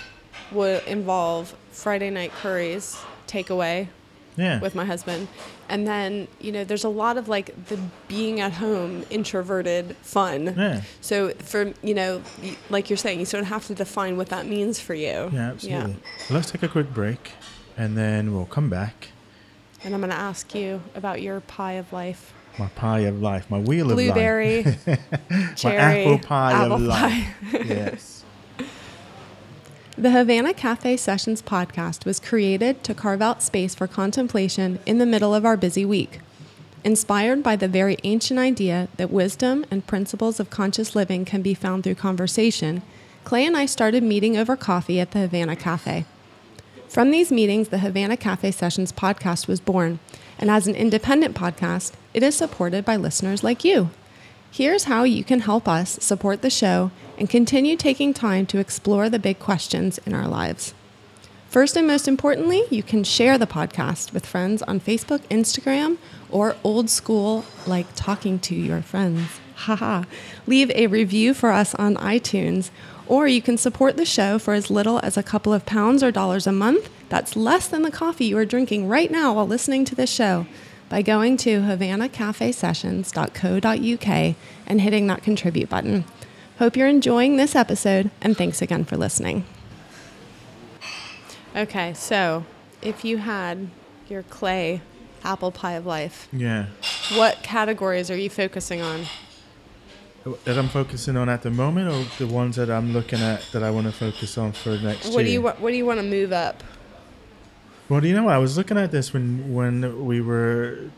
[0.51, 3.87] would involve Friday night curries takeaway
[4.35, 5.27] Yeah, with my husband.
[5.67, 10.53] And then, you know, there's a lot of like the being at home, introverted fun.
[10.55, 12.21] yeah, So, for, you know,
[12.69, 15.31] like you're saying, you sort of have to define what that means for you.
[15.33, 15.93] yeah, absolutely.
[15.93, 17.31] Well, let's take a quick break,
[17.75, 19.07] and then we'll come back.
[19.83, 23.49] And I'm going to ask you about your pie of life My pie of life,
[23.51, 27.07] my wheel blueberry, of life, Blueberry, cherry, my apple pie apple of pie.
[27.07, 27.35] life.
[27.67, 28.23] yes.
[29.95, 35.05] The Havana Cafe Sessions podcast was created to carve out space for contemplation in the
[35.05, 36.19] middle of our busy week.
[36.83, 41.53] Inspired by the very ancient idea that wisdom and principles of conscious living can be
[41.53, 42.81] found through conversation,
[43.23, 46.05] Clay and I started meeting over coffee at the Havana Cafe.
[46.87, 49.99] From these meetings, the Havana Cafe Sessions podcast was born,
[50.39, 53.91] and as an independent podcast, it is supported by listeners like you.
[54.49, 59.07] Here's how you can help us support the show and continue taking time to explore
[59.07, 60.73] the big questions in our lives.
[61.47, 65.99] First and most importantly, you can share the podcast with friends on Facebook, Instagram,
[66.31, 69.39] or old school like talking to your friends.
[69.53, 70.05] Haha.
[70.47, 72.71] Leave a review for us on iTunes,
[73.05, 76.09] or you can support the show for as little as a couple of pounds or
[76.09, 76.89] dollars a month.
[77.09, 80.47] That's less than the coffee you are drinking right now while listening to this show
[80.89, 84.35] by going to havanacafesessions.co.uk
[84.67, 86.03] and hitting that contribute button.
[86.59, 89.45] Hope you're enjoying this episode, and thanks again for listening.
[91.55, 92.45] Okay, so
[92.81, 93.69] if you had
[94.09, 94.81] your clay
[95.23, 96.65] apple pie of life, Yeah.
[97.15, 99.05] what categories are you focusing on?
[100.43, 103.63] That I'm focusing on at the moment, or the ones that I'm looking at that
[103.63, 106.05] I want to focus on for next What do you what do you want to
[106.05, 106.63] move up?
[107.89, 110.91] Well, do you know, I was looking at this when when we were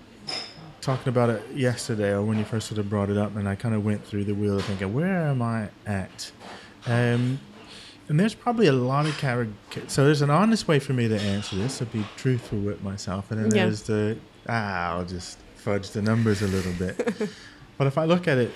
[0.81, 3.55] talking about it yesterday, or when you first sort of brought it up, and I
[3.55, 6.31] kind of went through the wheel of thinking, where am I at?
[6.87, 7.39] Um,
[8.07, 9.83] and there's probably a lot of character.
[9.87, 13.29] So there's an honest way for me to answer this, to be truthful with myself,
[13.29, 13.65] and then Yeah.
[13.65, 16.97] there's the ah, I'll just fudge the numbers a little bit.
[17.77, 18.51] but if I look at it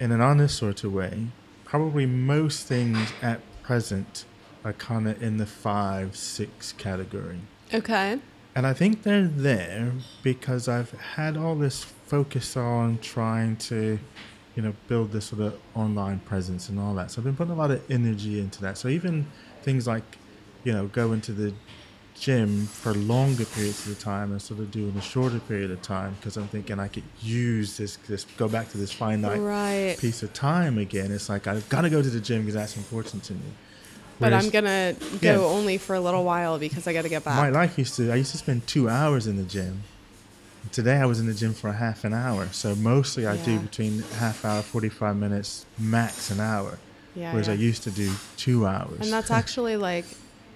[0.00, 1.28] in an honest sort of way,
[1.64, 4.24] probably most things at present
[4.64, 7.40] are kind of in the five, six category.
[7.72, 8.18] Okay.
[8.54, 13.98] And I think they're there because I've had all this focus on trying to,
[14.54, 17.10] you know, build this sort of online presence and all that.
[17.10, 18.76] So I've been putting a lot of energy into that.
[18.76, 19.26] So even
[19.62, 20.04] things like,
[20.64, 21.54] you know, going to the
[22.14, 26.36] gym for longer periods of time instead of doing a shorter period of time because
[26.36, 29.96] I'm thinking I could use this, this go back to this finite Right.
[29.98, 31.10] piece of time again.
[31.10, 33.40] It's like I've got to go to the gym because that's important to me.
[34.20, 35.34] But Whereas I'm gonna Yeah.
[35.36, 37.36] go only for a little while because I got to get back.
[37.36, 39.82] My life used to, I used to spend two hours in the gym.
[40.70, 42.48] Today I was in the gym for a half an hour.
[42.52, 46.78] So mostly I do between half hour, 45 minutes, max an hour.
[47.16, 49.00] yeah, Whereas I used to do two hours.
[49.00, 50.04] and that's actually like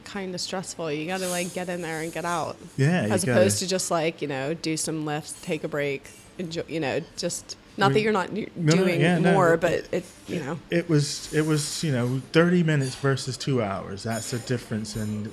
[0.04, 0.92] kind of stressful.
[0.92, 3.66] You got to like get in there and get out, yeah, as gotta- opposed to
[3.66, 6.62] just like you know do some lifts, take a break, enjoy.
[6.68, 9.72] You know, just not that you're not y- No, no, doing yeah, more, it- but
[9.92, 10.58] it you know.
[10.70, 15.30] it was it was you know 30 minutes versus two hours that's the difference in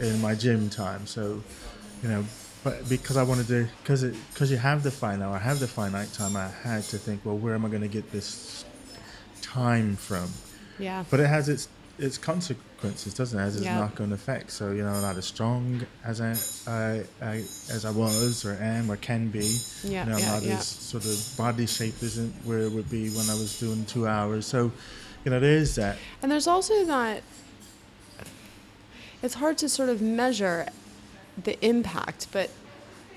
[0.00, 1.42] in my gym time so
[2.02, 2.24] you know
[2.64, 5.68] but because i wanted to because it because you have the finite i have the
[5.68, 8.64] finite time i had to think well where am i going to get this
[9.42, 10.28] time from
[10.78, 11.04] Yeah.
[11.10, 12.18] but it has its its
[12.84, 13.78] consequences doesn't it has its Yeah.
[13.78, 16.32] knock-on effect so you know not as strong as I,
[16.66, 17.34] I, I
[17.70, 20.58] as i was or am or can be Yeah, you know, yeah, not yeah.
[20.58, 24.06] as sort of body shape isn't where it would be when I was doing two
[24.06, 24.46] hours.
[24.46, 24.72] So,
[25.24, 25.96] you know, there is that.
[26.22, 27.22] And there's also that
[29.22, 30.66] it's hard to sort of measure
[31.42, 32.50] the impact, but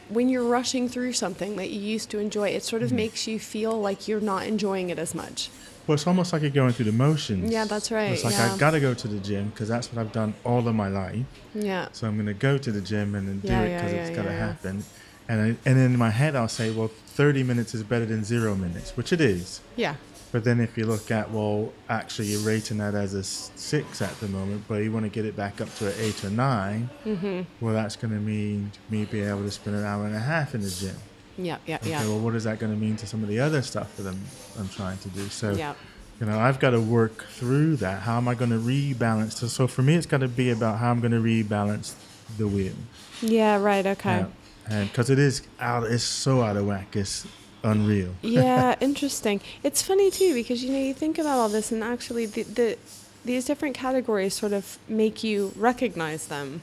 [0.09, 2.97] when you're rushing through something that you used to enjoy, it sort of Mm-hmm.
[2.97, 5.49] makes you feel like you're not enjoying it as much.
[5.87, 7.49] Well, it's almost like you're going through the motions.
[7.49, 8.53] Yeah, that's right, It's like yeah.
[8.53, 10.89] I got to go to the gym because that's what I've done all of my
[10.89, 11.25] life.
[11.55, 11.87] Yeah.
[11.93, 13.99] So I'm going to go to the gym and then do Yeah, it because yeah,
[14.05, 14.47] it's got to yeah, yeah.
[14.47, 14.83] happen.
[15.29, 18.53] And I, and in my head, I'll say, well, 30 minutes is better than zero
[18.55, 19.61] minutes, which it is.
[19.77, 19.95] Yeah.
[20.33, 24.19] But then if you look at, well, actually you're rating that as a six at
[24.19, 26.89] the moment, but you want to get it back up to an eight or 9
[27.05, 27.41] Mm-hmm.
[27.65, 30.53] well, that's going to mean me being able to spend an hour and a half
[30.53, 30.97] in the gym.
[31.37, 31.57] Yeah.
[31.65, 31.75] Yeah.
[31.77, 32.01] Okay, Yeah.
[32.05, 34.21] well, what is that going to mean to some of the other stuff that I'm,
[34.59, 35.27] I'm trying to do?
[35.29, 35.73] So, Yeah.
[36.19, 38.01] you know, I've got to work through that.
[38.03, 39.33] How am I going to rebalance?
[39.33, 41.93] So, so for me, it's got to be about how I'm going to rebalance
[42.37, 42.73] the wheel.
[43.21, 43.57] Yeah.
[43.61, 43.85] Right.
[43.85, 44.17] Okay.
[44.19, 44.27] Yeah.
[44.69, 46.95] And because it is out, it's so out of whack.
[46.95, 47.25] It's
[47.63, 48.13] unreal.
[48.21, 49.41] yeah, interesting.
[49.63, 52.77] It's funny too because you know you think about all this and actually the, the
[53.25, 56.61] these different categories sort of make you recognize them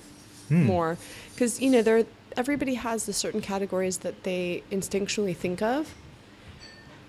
[0.48, 0.64] Hmm.
[0.64, 0.98] more
[1.34, 2.04] because you know there
[2.36, 5.94] everybody has the certain categories that they instinctually think of.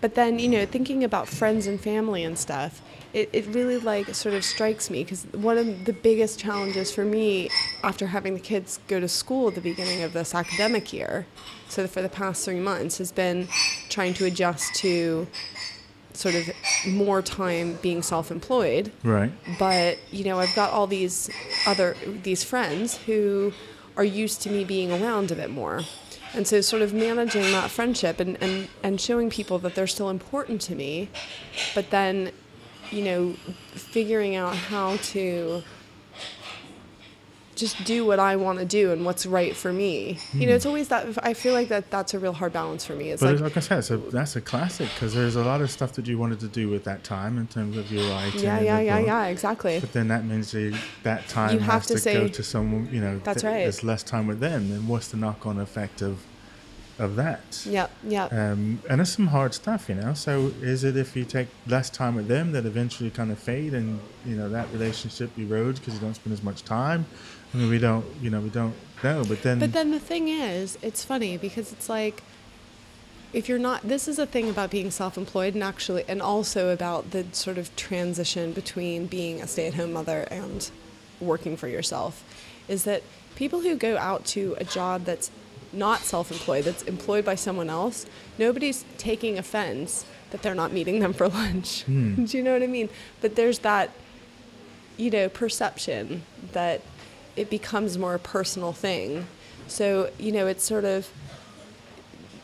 [0.02, 2.82] But then you know thinking about friends and family and stuff,
[3.14, 7.04] it, it really like sort of strikes me because one of the biggest challenges for
[7.06, 7.50] me
[7.84, 11.26] after having the kids go to school at the beginning of this academic year,
[11.70, 13.48] so for the past three months, has been
[13.90, 15.26] trying to adjust to
[16.14, 16.50] sort of
[16.88, 19.32] more time being self-employed Right.
[19.60, 21.30] but you know i've got all these
[21.68, 23.52] other these friends who
[23.98, 25.82] are used to me being around a bit more.
[26.34, 30.10] And so sort of managing that friendship and, and, and showing people that they're still
[30.10, 31.10] important to me
[31.74, 32.32] but then
[32.92, 33.34] you know
[33.74, 35.64] figuring out how to
[37.56, 40.66] just do what i want to do and what's right for me you know it's
[40.66, 43.34] always that i feel like that that's a real hard balance for me it's But
[43.36, 46.06] like like I said, a, that's a classic because there's a lot of stuff that
[46.08, 48.42] you wanted to do with that time in terms of your writing.
[48.42, 49.08] yeah yeah yeah book.
[49.08, 52.14] yeah exactly But then that means that that time You have has to to, say-
[52.16, 53.64] go to someone, you know, That's th- right.
[53.64, 54.72] there's less time with them.
[54.72, 56.16] And what's the knock on effect of
[56.98, 57.62] of that?
[57.70, 60.14] yeah yeah Um, and it's some hard stuff, you know.
[60.14, 63.74] So is it if you take less time with them that eventually kind of fade
[63.74, 67.06] and, you know, that relationship erodes because you don't spend as much time?
[67.56, 69.24] I mean, we don't, you know, we don't know.
[69.28, 72.22] But then, But then the thing is, it's funny because it's like
[73.32, 77.12] if you're not this is a thing about being self-employed and actually and also about
[77.12, 80.70] the sort of transition between being a stay-at-home mother and
[81.20, 82.24] working for yourself
[82.68, 83.02] is that
[83.36, 85.32] people who go out to a job that's
[85.74, 88.06] not self-employed that's employed by someone else
[88.38, 92.24] nobody's taking offense that they're not meeting them for lunch Hmm.
[92.26, 92.88] do you know what i mean
[93.20, 93.90] but there's that
[94.96, 96.80] you know perception that
[97.36, 99.28] it becomes more a personal thing
[99.68, 101.10] so you know it's sort of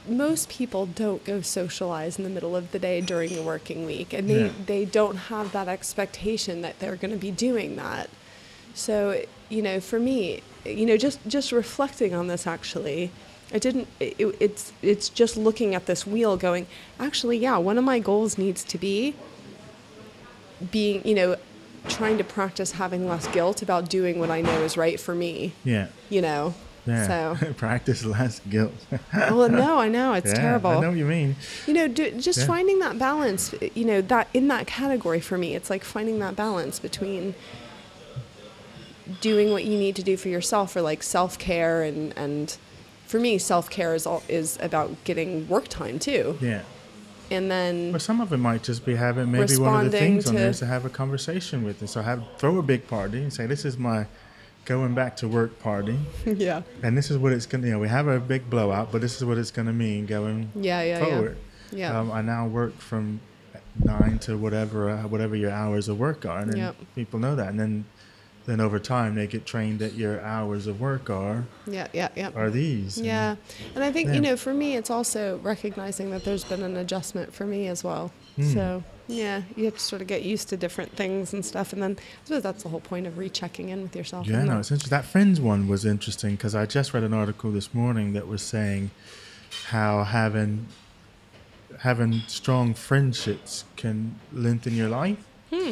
[0.08, 4.14] most people don't go socialize in the middle of the day during the working week
[4.14, 4.52] and they, Yeah.
[4.66, 8.10] they don't have that expectation that they're going to be doing that
[8.74, 13.12] so you know for me you know just just reflecting on this actually
[13.54, 16.66] i didn't it, it's it's just looking at this wheel going
[17.00, 19.14] actually yeah one of my goals needs to be
[20.72, 21.36] being you know
[21.88, 25.54] trying to practice having less guilt about doing what i know is right for me
[25.64, 26.54] yeah, you know
[26.86, 27.36] yeah.
[27.38, 28.74] so Practice less guilt.
[29.14, 31.36] well no i know it's yeah, terrible I know what you mean.
[31.68, 32.46] you know do, just Yeah.
[32.48, 36.36] finding that balance you know that in that category for me it's like finding that
[36.36, 37.36] balance between
[39.20, 42.58] doing what you need to do for yourself for like self-care and and
[43.06, 46.62] for me self-care is all is about getting work time too Yeah.
[47.32, 50.28] And then But some of it might just be having maybe one of the things
[50.28, 51.80] on there is to have a conversation with.
[51.80, 54.06] And so have throw a big party and say, this is my
[54.66, 55.98] going back to work party.
[56.26, 58.92] yeah And this is what it's going to, you know, we have a big blowout,
[58.92, 61.38] but this is what it's going to mean going yeah yeah forward.
[61.72, 63.22] yeah yeah Um, I now work from
[63.86, 66.40] nine to whatever, uh, whatever your hours of work are.
[66.40, 66.76] And then Yep.
[66.96, 67.48] people know that.
[67.50, 67.86] And then,
[68.46, 72.32] then over time they get trained that your hours of work are Yeah, yeah, yeah.
[72.36, 72.98] are these.
[73.00, 73.36] Yeah.
[73.76, 74.16] And I think, Yeah.
[74.16, 77.84] you know, for me, it's also recognizing that there's been an adjustment for me as
[77.84, 78.12] well.
[78.36, 78.54] Hmm.
[78.54, 81.72] So, yeah, you have to sort of get used to different things and stuff.
[81.74, 84.26] And then I suppose that's the whole point of rechecking in with yourself.
[84.28, 84.90] Yeah, no, it's interesting.
[84.98, 88.42] That Friends one was interesting because I just read an article this morning that was
[88.42, 88.90] saying
[89.68, 90.68] how having
[91.80, 95.18] having strong friendships can lengthen your life.
[95.52, 95.72] Hmm.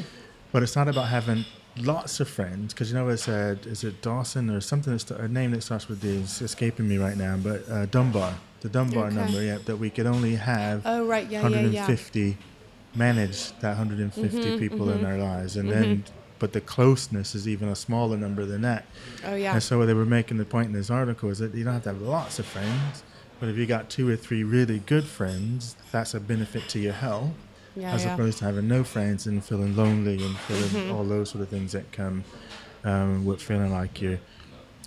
[0.51, 1.45] But it's not about having
[1.81, 5.27] lots of friends because you know it's uh, is it Dawson or something that's a
[5.27, 6.09] name that starts with D.
[6.09, 9.15] It's escaping me right now, but uh, Dunbar, the Dunbar Okay.
[9.15, 11.23] number, yeah, that we could only have Oh, right.
[11.29, 11.61] Yeah, yeah, yeah.
[11.87, 12.37] 150
[12.95, 15.05] manage that 150 Mhm, people in mhm.
[15.07, 16.03] our lives and then
[16.39, 18.85] but the closeness is even a smaller number than that
[19.25, 19.53] Oh, yeah.
[19.53, 21.83] and so they were making the point in this article is that you don't have
[21.83, 23.03] to have lots of friends
[23.39, 26.93] but if you got two or three really good friends that's a benefit to your
[26.93, 27.31] health
[27.79, 28.13] Yeah, as yeah.
[28.13, 30.91] opposed to having no friends and feeling lonely and feeling Mm-hmm.
[30.95, 32.23] all those sort of things that come
[32.83, 34.19] um, with feeling like you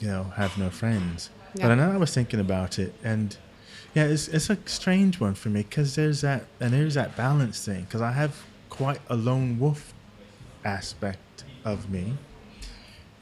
[0.00, 1.64] you know have no friends Yeah.
[1.68, 3.36] but I know I was thinking about it and
[3.94, 7.64] yeah it's, it's a strange one for me because there's that and there's that balance
[7.64, 8.34] thing because I have
[8.70, 9.92] quite a lone wolf
[10.64, 12.14] aspect of me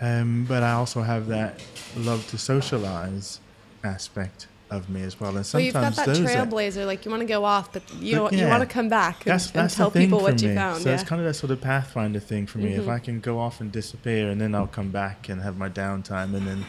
[0.00, 1.60] um, but I also have that
[1.96, 3.40] love to socialize
[3.84, 7.22] aspect of me as well and Well, sometimes you've got that trailblazer, like you want
[7.22, 9.76] to go off, but you But you want to come back and, that's, and that's
[9.76, 10.54] tell people what you me.
[10.54, 10.82] found.
[10.82, 10.94] So yeah.
[10.94, 12.74] it's kind of that sort of pathfinder thing for me.
[12.74, 12.92] If Mhm.
[12.92, 16.34] I can go off and disappear, and then I'll come back and have my downtime,
[16.36, 16.64] and then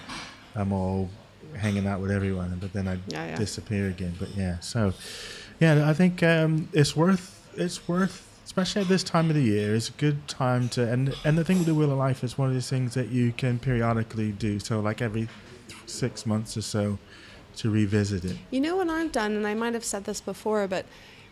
[0.56, 1.10] I'm all
[1.56, 3.36] hanging out with everyone, but then I Yeah, yeah.
[3.38, 4.16] disappear again.
[4.20, 4.94] But yeah, so
[5.60, 8.28] yeah, I think um, it's worth it's worth.
[8.44, 11.44] Especially at this time of the year, it's a good time to and and the
[11.46, 14.32] thing with the wheel of life is one of these things that you can periodically
[14.34, 14.60] do.
[14.60, 15.30] So like every
[15.86, 16.98] six months or so,
[17.58, 18.38] to revisit it.
[18.50, 20.86] You know what I've done, and I might have said this before, but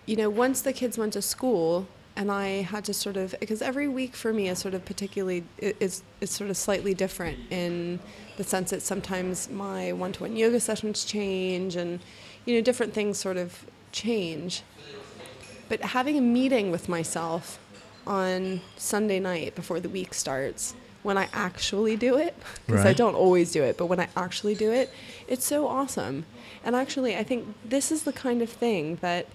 [0.05, 3.61] you know, once the kids went to school, and I had to sort of because
[3.61, 7.99] every week for me is sort of particularly is is sort of slightly different in
[8.37, 11.99] the sense that sometimes my one-to-one yoga sessions change, and
[12.45, 14.63] you know, different things sort of change.
[15.69, 17.59] But having a meeting with myself
[18.07, 22.35] on Sunday night before the week starts, when I actually do it,
[22.65, 24.91] because I don't always do it, but when I actually do it,
[25.27, 26.25] it's so awesome.
[26.63, 29.27] And actually, I think this is the kind of thing that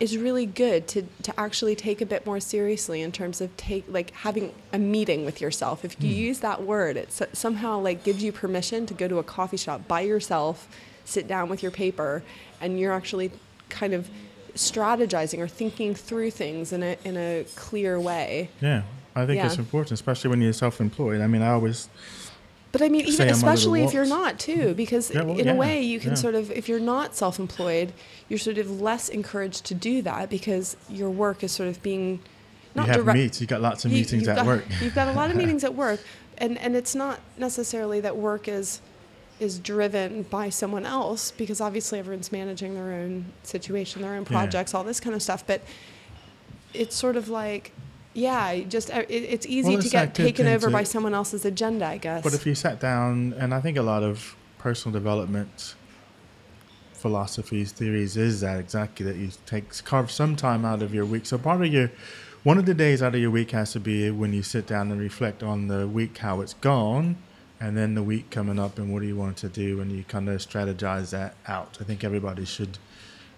[0.00, 3.84] is really good to, to actually take a bit more seriously in terms of take
[3.88, 5.84] like having a meeting with yourself.
[5.84, 6.20] If you hmm.
[6.20, 9.56] use that word, it so- somehow like gives you permission to go to a coffee
[9.56, 10.66] shop by yourself,
[11.04, 12.24] sit down with your paper,
[12.60, 13.30] and you're actually
[13.68, 14.08] kind of
[14.54, 18.50] strategizing or thinking through things in a in a clear way.
[18.60, 18.82] Yeah,
[19.14, 21.20] I think it's important, especially when you're self-employed.
[21.20, 21.88] I mean, I always
[22.72, 25.38] But I mean, even on my little especially if you're not too, because Yeah, well,
[25.38, 26.14] in yeah, a way you can yeah.
[26.16, 27.92] sort of, if you're not self-employed,
[28.28, 32.20] you're sort of less encouraged to do that because your work is sort of being
[32.74, 33.18] not you have direct.
[33.18, 33.40] meets.
[33.42, 34.64] You got lots of you- meetings at got, work.
[34.80, 36.00] You've got a lot of meetings at work,
[36.38, 38.80] and and it's not necessarily that work is
[39.40, 44.28] is driven by someone else because obviously everyone's managing their own situation, their own Yeah.
[44.28, 45.44] projects, all this kind of stuff.
[45.46, 45.60] But
[46.72, 47.72] it's sort of like,
[48.14, 51.44] yeah, just uh, it, it's easy Well, to get taken over to- by someone else's
[51.44, 52.22] agenda, I guess.
[52.22, 55.74] But if you sat down, and I think a lot of personal development
[56.92, 61.26] philosophies, theories is that exactly that you take carve some time out of your week.
[61.26, 61.90] So part of your
[62.44, 64.90] one of the days out of your week has to be when you sit down
[64.90, 67.16] and reflect on the week, how it's gone,
[67.60, 70.04] and then the week coming up and what do you want to do, and you
[70.04, 71.78] kind of strategize that out.
[71.80, 72.78] I think everybody should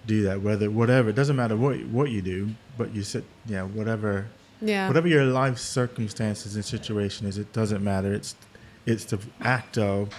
[0.06, 0.40] do that.
[0.42, 4.26] Whether whatever, it doesn't matter what what you do, but you sit, yeah, whatever
[4.68, 4.88] yeah.
[4.88, 8.12] whatever your life circumstances and situation is, it doesn't matter.
[8.12, 8.34] It's
[8.86, 10.10] it's the act of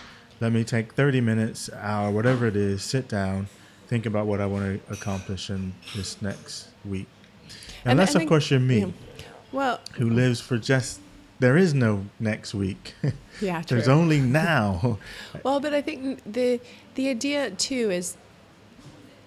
[0.42, 3.48] let me take 30 minutes, hour, whatever it is, sit down,
[3.88, 7.08] think about what I want to accomplish in this next week.
[7.86, 8.88] And Unless, I of think- course, you're me, yeah.
[9.52, 11.00] Well, who lives for just
[11.40, 12.94] there is no next week.
[13.42, 13.78] yeah, true.
[13.78, 14.98] There's only now.
[15.44, 16.60] Well, but I think the
[16.96, 18.18] the idea too is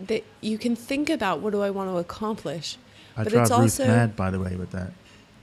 [0.00, 2.76] that you can think about what do I want to accomplish,
[3.16, 4.92] I But drive it's Ruth also- mad, by the way, with that.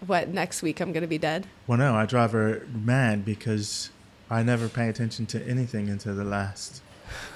[0.07, 1.47] What next week I'm going to be dead.
[1.67, 3.89] Well, no, I drive her mad because
[4.29, 6.81] I never pay attention to anything until the last,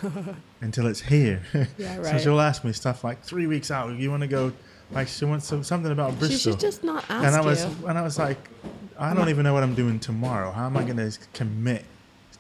[0.62, 1.42] until it's here.
[1.78, 2.06] Yeah, right.
[2.06, 3.96] so she'll ask me stuff like three weeks out.
[3.98, 4.52] You want to go?
[4.92, 6.52] Like she wants some, something about She Bristol.
[6.54, 7.88] should just not ask and I was, you.
[7.88, 8.40] and I was like,
[8.98, 10.52] I don't even know what I'm doing tomorrow.
[10.52, 11.86] How am I going to commit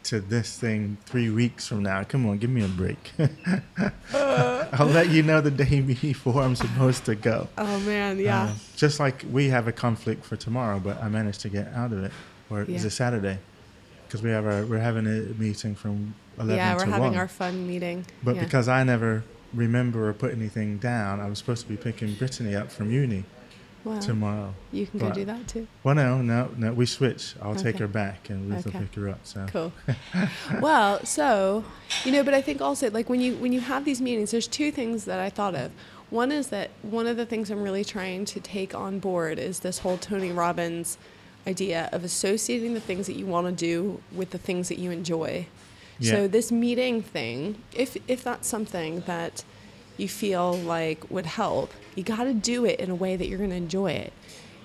[0.03, 2.03] to this thing three weeks from now?
[2.03, 3.11] Come on, give me a break.
[4.13, 7.47] I'll let you know the day before I'm supposed to go.
[7.57, 8.43] Oh man, yeah.
[8.43, 11.91] Uh, just like we have a conflict for tomorrow, but I managed to get out
[11.91, 12.11] of it.
[12.49, 13.37] Or is it Saturday?
[14.07, 17.15] Because we have our we're having a meeting from eleven yeah, we're having one.
[17.15, 18.05] our fun meeting.
[18.23, 18.43] but yeah.
[18.43, 19.23] because I never
[19.53, 23.25] remember or put anything down, I was supposed to be picking Brittany up from uni.
[23.89, 23.99] Wow.
[23.99, 24.53] tomorrow.
[24.71, 25.67] You can go do that too.
[25.83, 26.73] Well, no, no, no.
[26.73, 27.35] We switch.
[27.41, 28.77] I'll take her back, and Ruth Okay.
[28.77, 29.19] will pick her up.
[29.23, 29.71] So Cool.
[30.61, 31.63] well, so
[32.05, 34.47] you know, but I think also like when you when you have these meetings, there's
[34.47, 35.71] two things that I thought of.
[36.09, 39.59] One is that one of the things I'm really trying to take on board is
[39.59, 40.97] this whole Tony Robbins
[41.47, 44.91] idea of associating the things that you want to do with the things that you
[44.91, 45.47] enjoy.
[45.99, 46.11] Yeah.
[46.11, 49.43] So this meeting thing, if if that's something that
[49.99, 53.37] you feel like would help, you got to do it in a way that you're
[53.37, 54.13] going to enjoy it.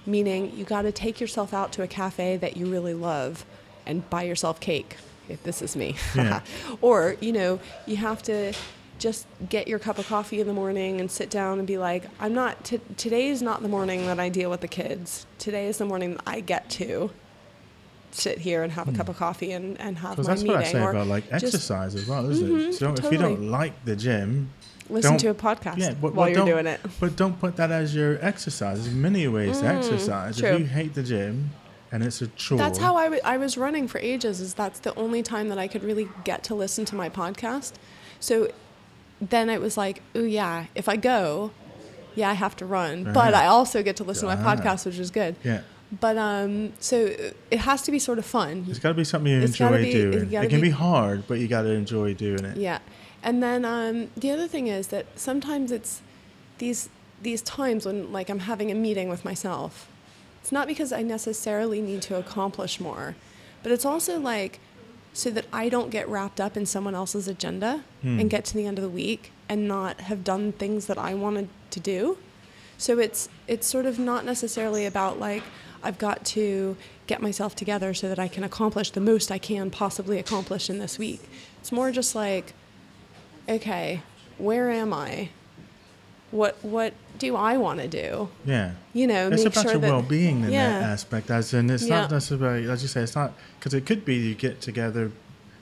[0.06, 3.44] Meaning, you got to take yourself out to a cafe that you really love
[3.86, 4.96] and buy yourself cake.
[5.28, 6.40] If this is me, Yeah.
[6.82, 8.52] or you know, you have to
[8.98, 12.04] just get your cup of coffee in the morning and sit down and be like,
[12.20, 12.62] I'm not.
[12.64, 15.24] T- today is not the morning that I deal with the kids.
[15.38, 17.10] Today is the morning that I get to
[18.10, 20.24] sit here and have a cup of coffee and, and have a meeting.
[20.24, 20.56] because my that's meeting.
[20.56, 22.72] what I say or about like exercise as well, isn't Mhm, it?
[22.74, 24.50] So if you don't like the gym,
[24.90, 26.80] listen don't- to a podcast yeah, but, while but you're doing it.
[27.00, 28.84] But don't put that as your exercise.
[28.84, 30.38] There's many ways to Mm, exercise.
[30.38, 30.48] true.
[30.50, 31.50] If you hate the gym
[31.92, 34.40] and it's a chore, That's how I wa- I was running for ages.
[34.40, 37.72] Is that's the only time that I could really get to listen to my podcast.
[38.20, 38.48] So
[39.20, 41.50] then it was like, oh yeah, if I go,
[42.14, 43.42] yeah, I have to run, but Uh-huh.
[43.44, 44.54] I also get to listen to my Ah.
[44.56, 45.36] podcast, which is good.
[45.44, 45.60] Yeah,
[46.00, 46.96] But um, so
[47.50, 48.66] it has to be sort of fun.
[48.68, 50.32] it's got to be something you It's enjoy be- doing.
[50.32, 52.56] It can be- be hard, but you got to enjoy doing it.
[52.56, 52.78] Yeah,
[53.24, 56.02] and then um, the other thing is that sometimes it's
[56.58, 56.88] these
[57.22, 59.88] these times when like I'm having a meeting with myself.
[60.42, 63.16] It's not because I necessarily need to accomplish more,
[63.62, 64.60] but it's also like
[65.14, 68.18] so that I don't get wrapped up in someone else's agenda Hmm.
[68.20, 71.14] and get to the end of the week and not have done things that I
[71.14, 72.18] wanted to do.
[72.76, 75.42] So it's it's sort of not necessarily about like
[75.82, 79.70] I've got to get myself together so that I can accomplish the most I can
[79.70, 81.20] possibly accomplish in this week.
[81.60, 82.52] It's more just like
[83.48, 84.02] okay,
[84.38, 85.30] where am I?
[86.30, 88.28] What what do I want to do?
[88.44, 88.72] Yeah.
[88.92, 90.80] You know, It's about sure your that well-being in yeah.
[90.80, 92.00] that aspect, as in it's Yeah.
[92.02, 95.12] not necessarily, as you say, it's not because it could be you get together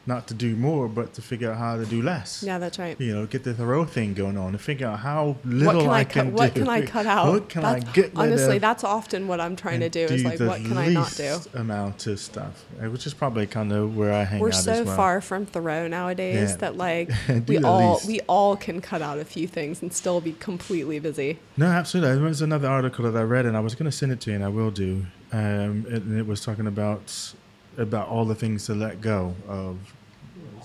[0.04, 2.42] not to do more, but to figure out how to do less.
[2.44, 3.00] Yeah, that's right.
[3.00, 5.90] You know, get the Thoreau thing going on and figure out how little What can
[5.90, 6.12] I, I cut?
[6.12, 6.60] can What do.
[6.60, 7.28] can I cut out?
[7.32, 10.00] What can I get rid Honestly, that's often what I'm trying to and do.
[10.00, 11.38] Is like, what can I not do?
[11.54, 14.42] amount of stuff, uh, which is probably kind of where I hang out.
[14.42, 14.96] We're out so well.
[14.96, 16.56] far from Thoreau nowadays Yeah.
[16.56, 17.10] that like
[17.46, 18.06] we all least.
[18.06, 21.38] we all can cut out a few things and still be completely busy.
[21.56, 22.14] No, absolutely.
[22.16, 24.30] There was another article that I read, and I was going to send it to
[24.30, 25.06] you, and I will do.
[25.32, 27.32] Um, and it was talking about
[27.78, 29.78] about all the things to let go of,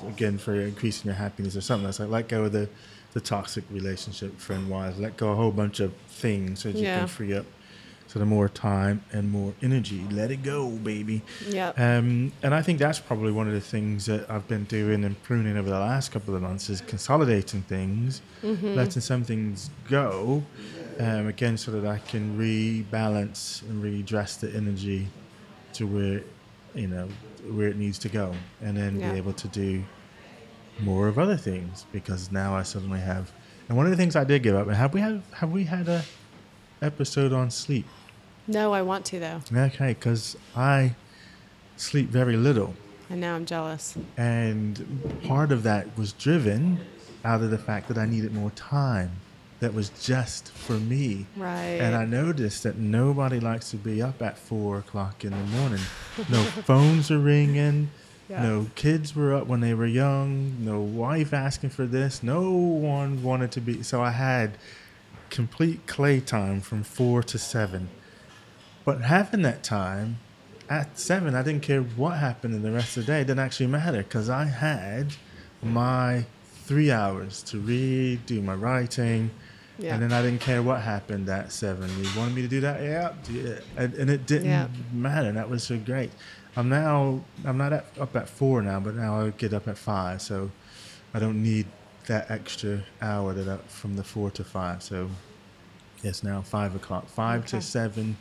[0.07, 1.87] again, for increasing your happiness or something.
[1.89, 2.69] It's like let go of the,
[3.13, 4.99] the toxic relationship, friend wise.
[4.99, 7.45] Let go a whole bunch of things so that you can free up
[8.07, 10.05] sort of more time and more energy.
[10.11, 11.23] Let it go, baby.
[11.49, 11.69] Yeah.
[11.75, 15.21] Um, and I think that's probably one of the things that I've been doing and
[15.23, 18.75] pruning over the last couple of months is consolidating things, Mm-hmm.
[18.75, 20.41] letting some things go,
[20.99, 25.07] um, again, so that I can rebalance and redress the energy
[25.73, 26.21] to where,
[26.77, 27.07] you know,
[27.51, 29.11] where it needs to go, and then Yeah.
[29.11, 29.83] be able to do
[30.79, 33.33] more of other things because now I suddenly have.
[33.67, 35.63] And one of the things I did give up, and have we had have we
[35.65, 36.05] had a
[36.81, 37.87] episode on sleep?
[38.49, 40.95] no, I want to though, Okay, because I
[41.75, 42.75] sleep very little.
[43.09, 43.97] and now I'm jealous.
[44.15, 46.85] And part of that was driven
[47.25, 49.11] out of the fact that I needed more time
[49.59, 51.25] that was just for me.
[51.35, 51.79] Right.
[51.79, 55.81] And I noticed that nobody likes to be up at four o'clock in the morning.
[56.29, 57.89] No phones are ringing.
[58.29, 58.43] Yeah.
[58.43, 60.57] No kids were up when they were young.
[60.59, 62.21] No wife asking for this.
[62.21, 63.83] No one wanted to be.
[63.83, 64.57] So I had
[65.29, 67.89] complete clay time from four to seven.
[68.85, 70.17] But having that time
[70.69, 73.21] at seven, I didn't care what happened in the rest of the day.
[73.21, 75.15] It didn't actually matter because I had
[75.63, 76.25] my
[76.63, 79.31] three hours to read, do my writing,
[79.79, 79.93] Yeah.
[79.93, 81.89] and then I didn't care what happened at seven.
[82.03, 82.81] You wanted me to do that?
[82.81, 83.59] Yeah.
[83.75, 84.67] And, and it didn't Yeah.
[84.91, 85.31] matter.
[85.31, 86.11] That was so great.
[86.55, 89.77] I'm now, I'm not at, up at four now, but now I get up at
[89.77, 90.21] five.
[90.21, 90.49] So
[91.13, 91.67] I don't need
[92.07, 94.81] that extra hour that I, from the four to five.
[94.81, 95.09] So
[96.03, 98.17] it's now five o'clock, five to seven,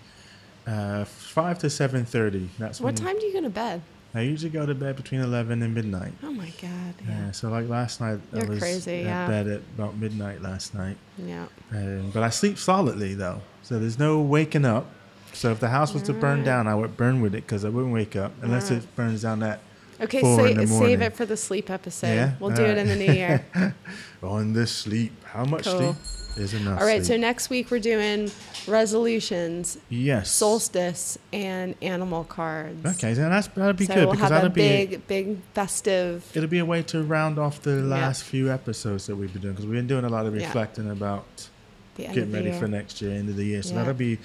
[0.66, 2.50] uh, five to seven thirty.
[2.58, 3.80] That's what time do you go to bed?
[4.16, 6.12] I usually go to bed between eleven and midnight.
[6.22, 6.94] Oh my god.
[7.06, 7.26] Yeah.
[7.26, 7.30] Yeah.
[7.32, 9.26] so like last night, I You're was crazy, at yeah.
[9.28, 10.96] bed at about midnight last night.
[11.18, 11.46] Yeah.
[11.72, 14.86] Um, but I sleep solidly though, so there's no waking up.
[15.32, 17.68] So if the house was to burn down, I would burn with it because I
[17.68, 19.60] wouldn't wake up unless it burns down that
[20.00, 22.08] Okay, Four in sa- the save it for the sleep episode.
[22.14, 22.32] Yeah?
[22.40, 23.44] We'll do it in the new year.
[24.22, 25.12] on the sleep.
[25.24, 25.94] How much Cool.
[25.94, 25.96] sleep
[26.36, 26.80] is enough?
[26.80, 28.30] All right, so next week we're doing
[28.66, 32.84] resolutions, yes, solstice, and animal cards.
[32.84, 36.30] Okay, then that's that'll be so good we'll because that'll a be big, big festive.
[36.34, 39.54] it'll be a way to round off the last few episodes that we've been doing
[39.54, 40.46] because we've been doing a lot of Yeah.
[40.46, 41.48] reflecting about
[41.96, 42.58] getting ready year.
[42.58, 43.62] for next year, end of the year.
[43.62, 43.78] So Yeah.
[43.78, 44.18] that'll be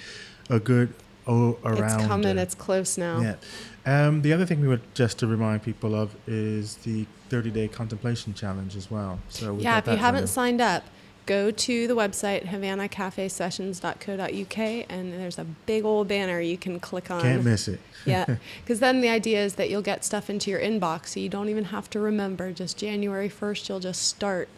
[0.50, 0.92] a good
[1.26, 2.00] around.
[2.00, 2.38] It's coming.
[2.38, 3.20] It's close now.
[3.20, 3.36] Yeah.
[3.84, 7.68] Um, the other thing we would just to remind people of is the 30 day
[7.68, 9.18] contemplation challenge as well.
[9.28, 10.84] So yeah, if you haven't signed up,
[11.26, 17.22] go to the website havanaCafeSessions.co.uk and there's a big old banner you can click on.
[17.22, 17.80] Can't miss it.
[18.04, 21.28] yeah, because then the idea is that you'll get stuff into your inbox, so you
[21.28, 22.52] don't even have to remember.
[22.52, 24.48] Just January 1st, you'll just start.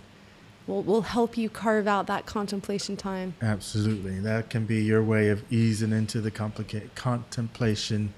[0.67, 3.35] We'll, we'll help you carve out that contemplation time.
[3.43, 4.19] Absolutely.
[4.21, 8.15] That can be your way of easing into the complicated contemplation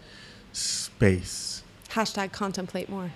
[0.53, 1.63] space.
[1.91, 3.11] Hashtag contemplate more.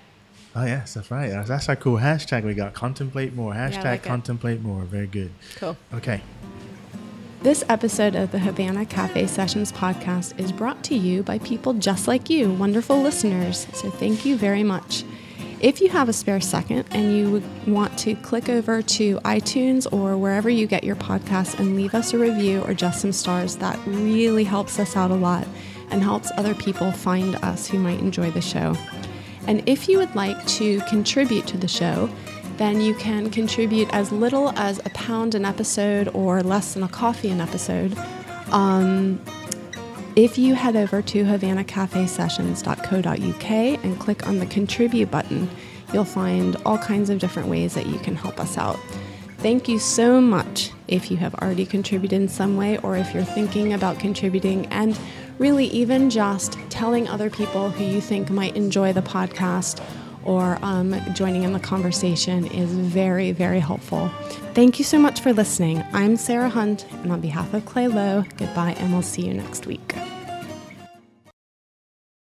[0.57, 1.31] Oh yes, that's right.
[1.31, 2.75] That's, that's our cool hashtag we got.
[2.75, 3.53] Contemplate more.
[3.53, 4.63] Hashtag yeah, like contemplate it.
[4.63, 4.83] more.
[4.83, 5.31] Very good.
[5.57, 5.77] Cool.
[5.95, 6.23] Okay.
[7.43, 12.07] This episode of the Havana Cafe Sessions podcast is brought to you by people just
[12.07, 13.67] like you, wonderful listeners.
[13.73, 15.05] So thank you very much.
[15.61, 20.17] If you have a spare second and you want to click over to iTunes or
[20.17, 23.79] wherever you get your podcasts and leave us a review or just some stars, that
[23.85, 25.47] really helps us out a lot
[25.91, 28.75] and helps other people find us who might enjoy the show.
[29.47, 32.09] And if you would like to contribute to the show,
[32.57, 36.89] then you can contribute as little as a pound an episode or less than a
[36.89, 37.95] coffee an episode.
[38.51, 39.21] Um,
[40.17, 45.49] if you head over to havanacafesessions.co.uk and click on the contribute button,
[45.93, 48.79] you'll find all kinds of different ways that you can help us out.
[49.39, 53.25] Thank you so much if you have already contributed in some way or if you're
[53.25, 54.67] thinking about contributing.
[54.67, 54.99] And
[55.39, 59.83] really, even just telling other people who you think might enjoy the podcast
[60.25, 64.09] or um, joining in the conversation is very, very helpful.
[64.55, 65.83] Thank you so much for listening.
[65.93, 69.67] I'm Sarah Hunt, and on behalf of Clay Lowe, goodbye, and we'll see you next
[69.67, 69.95] week.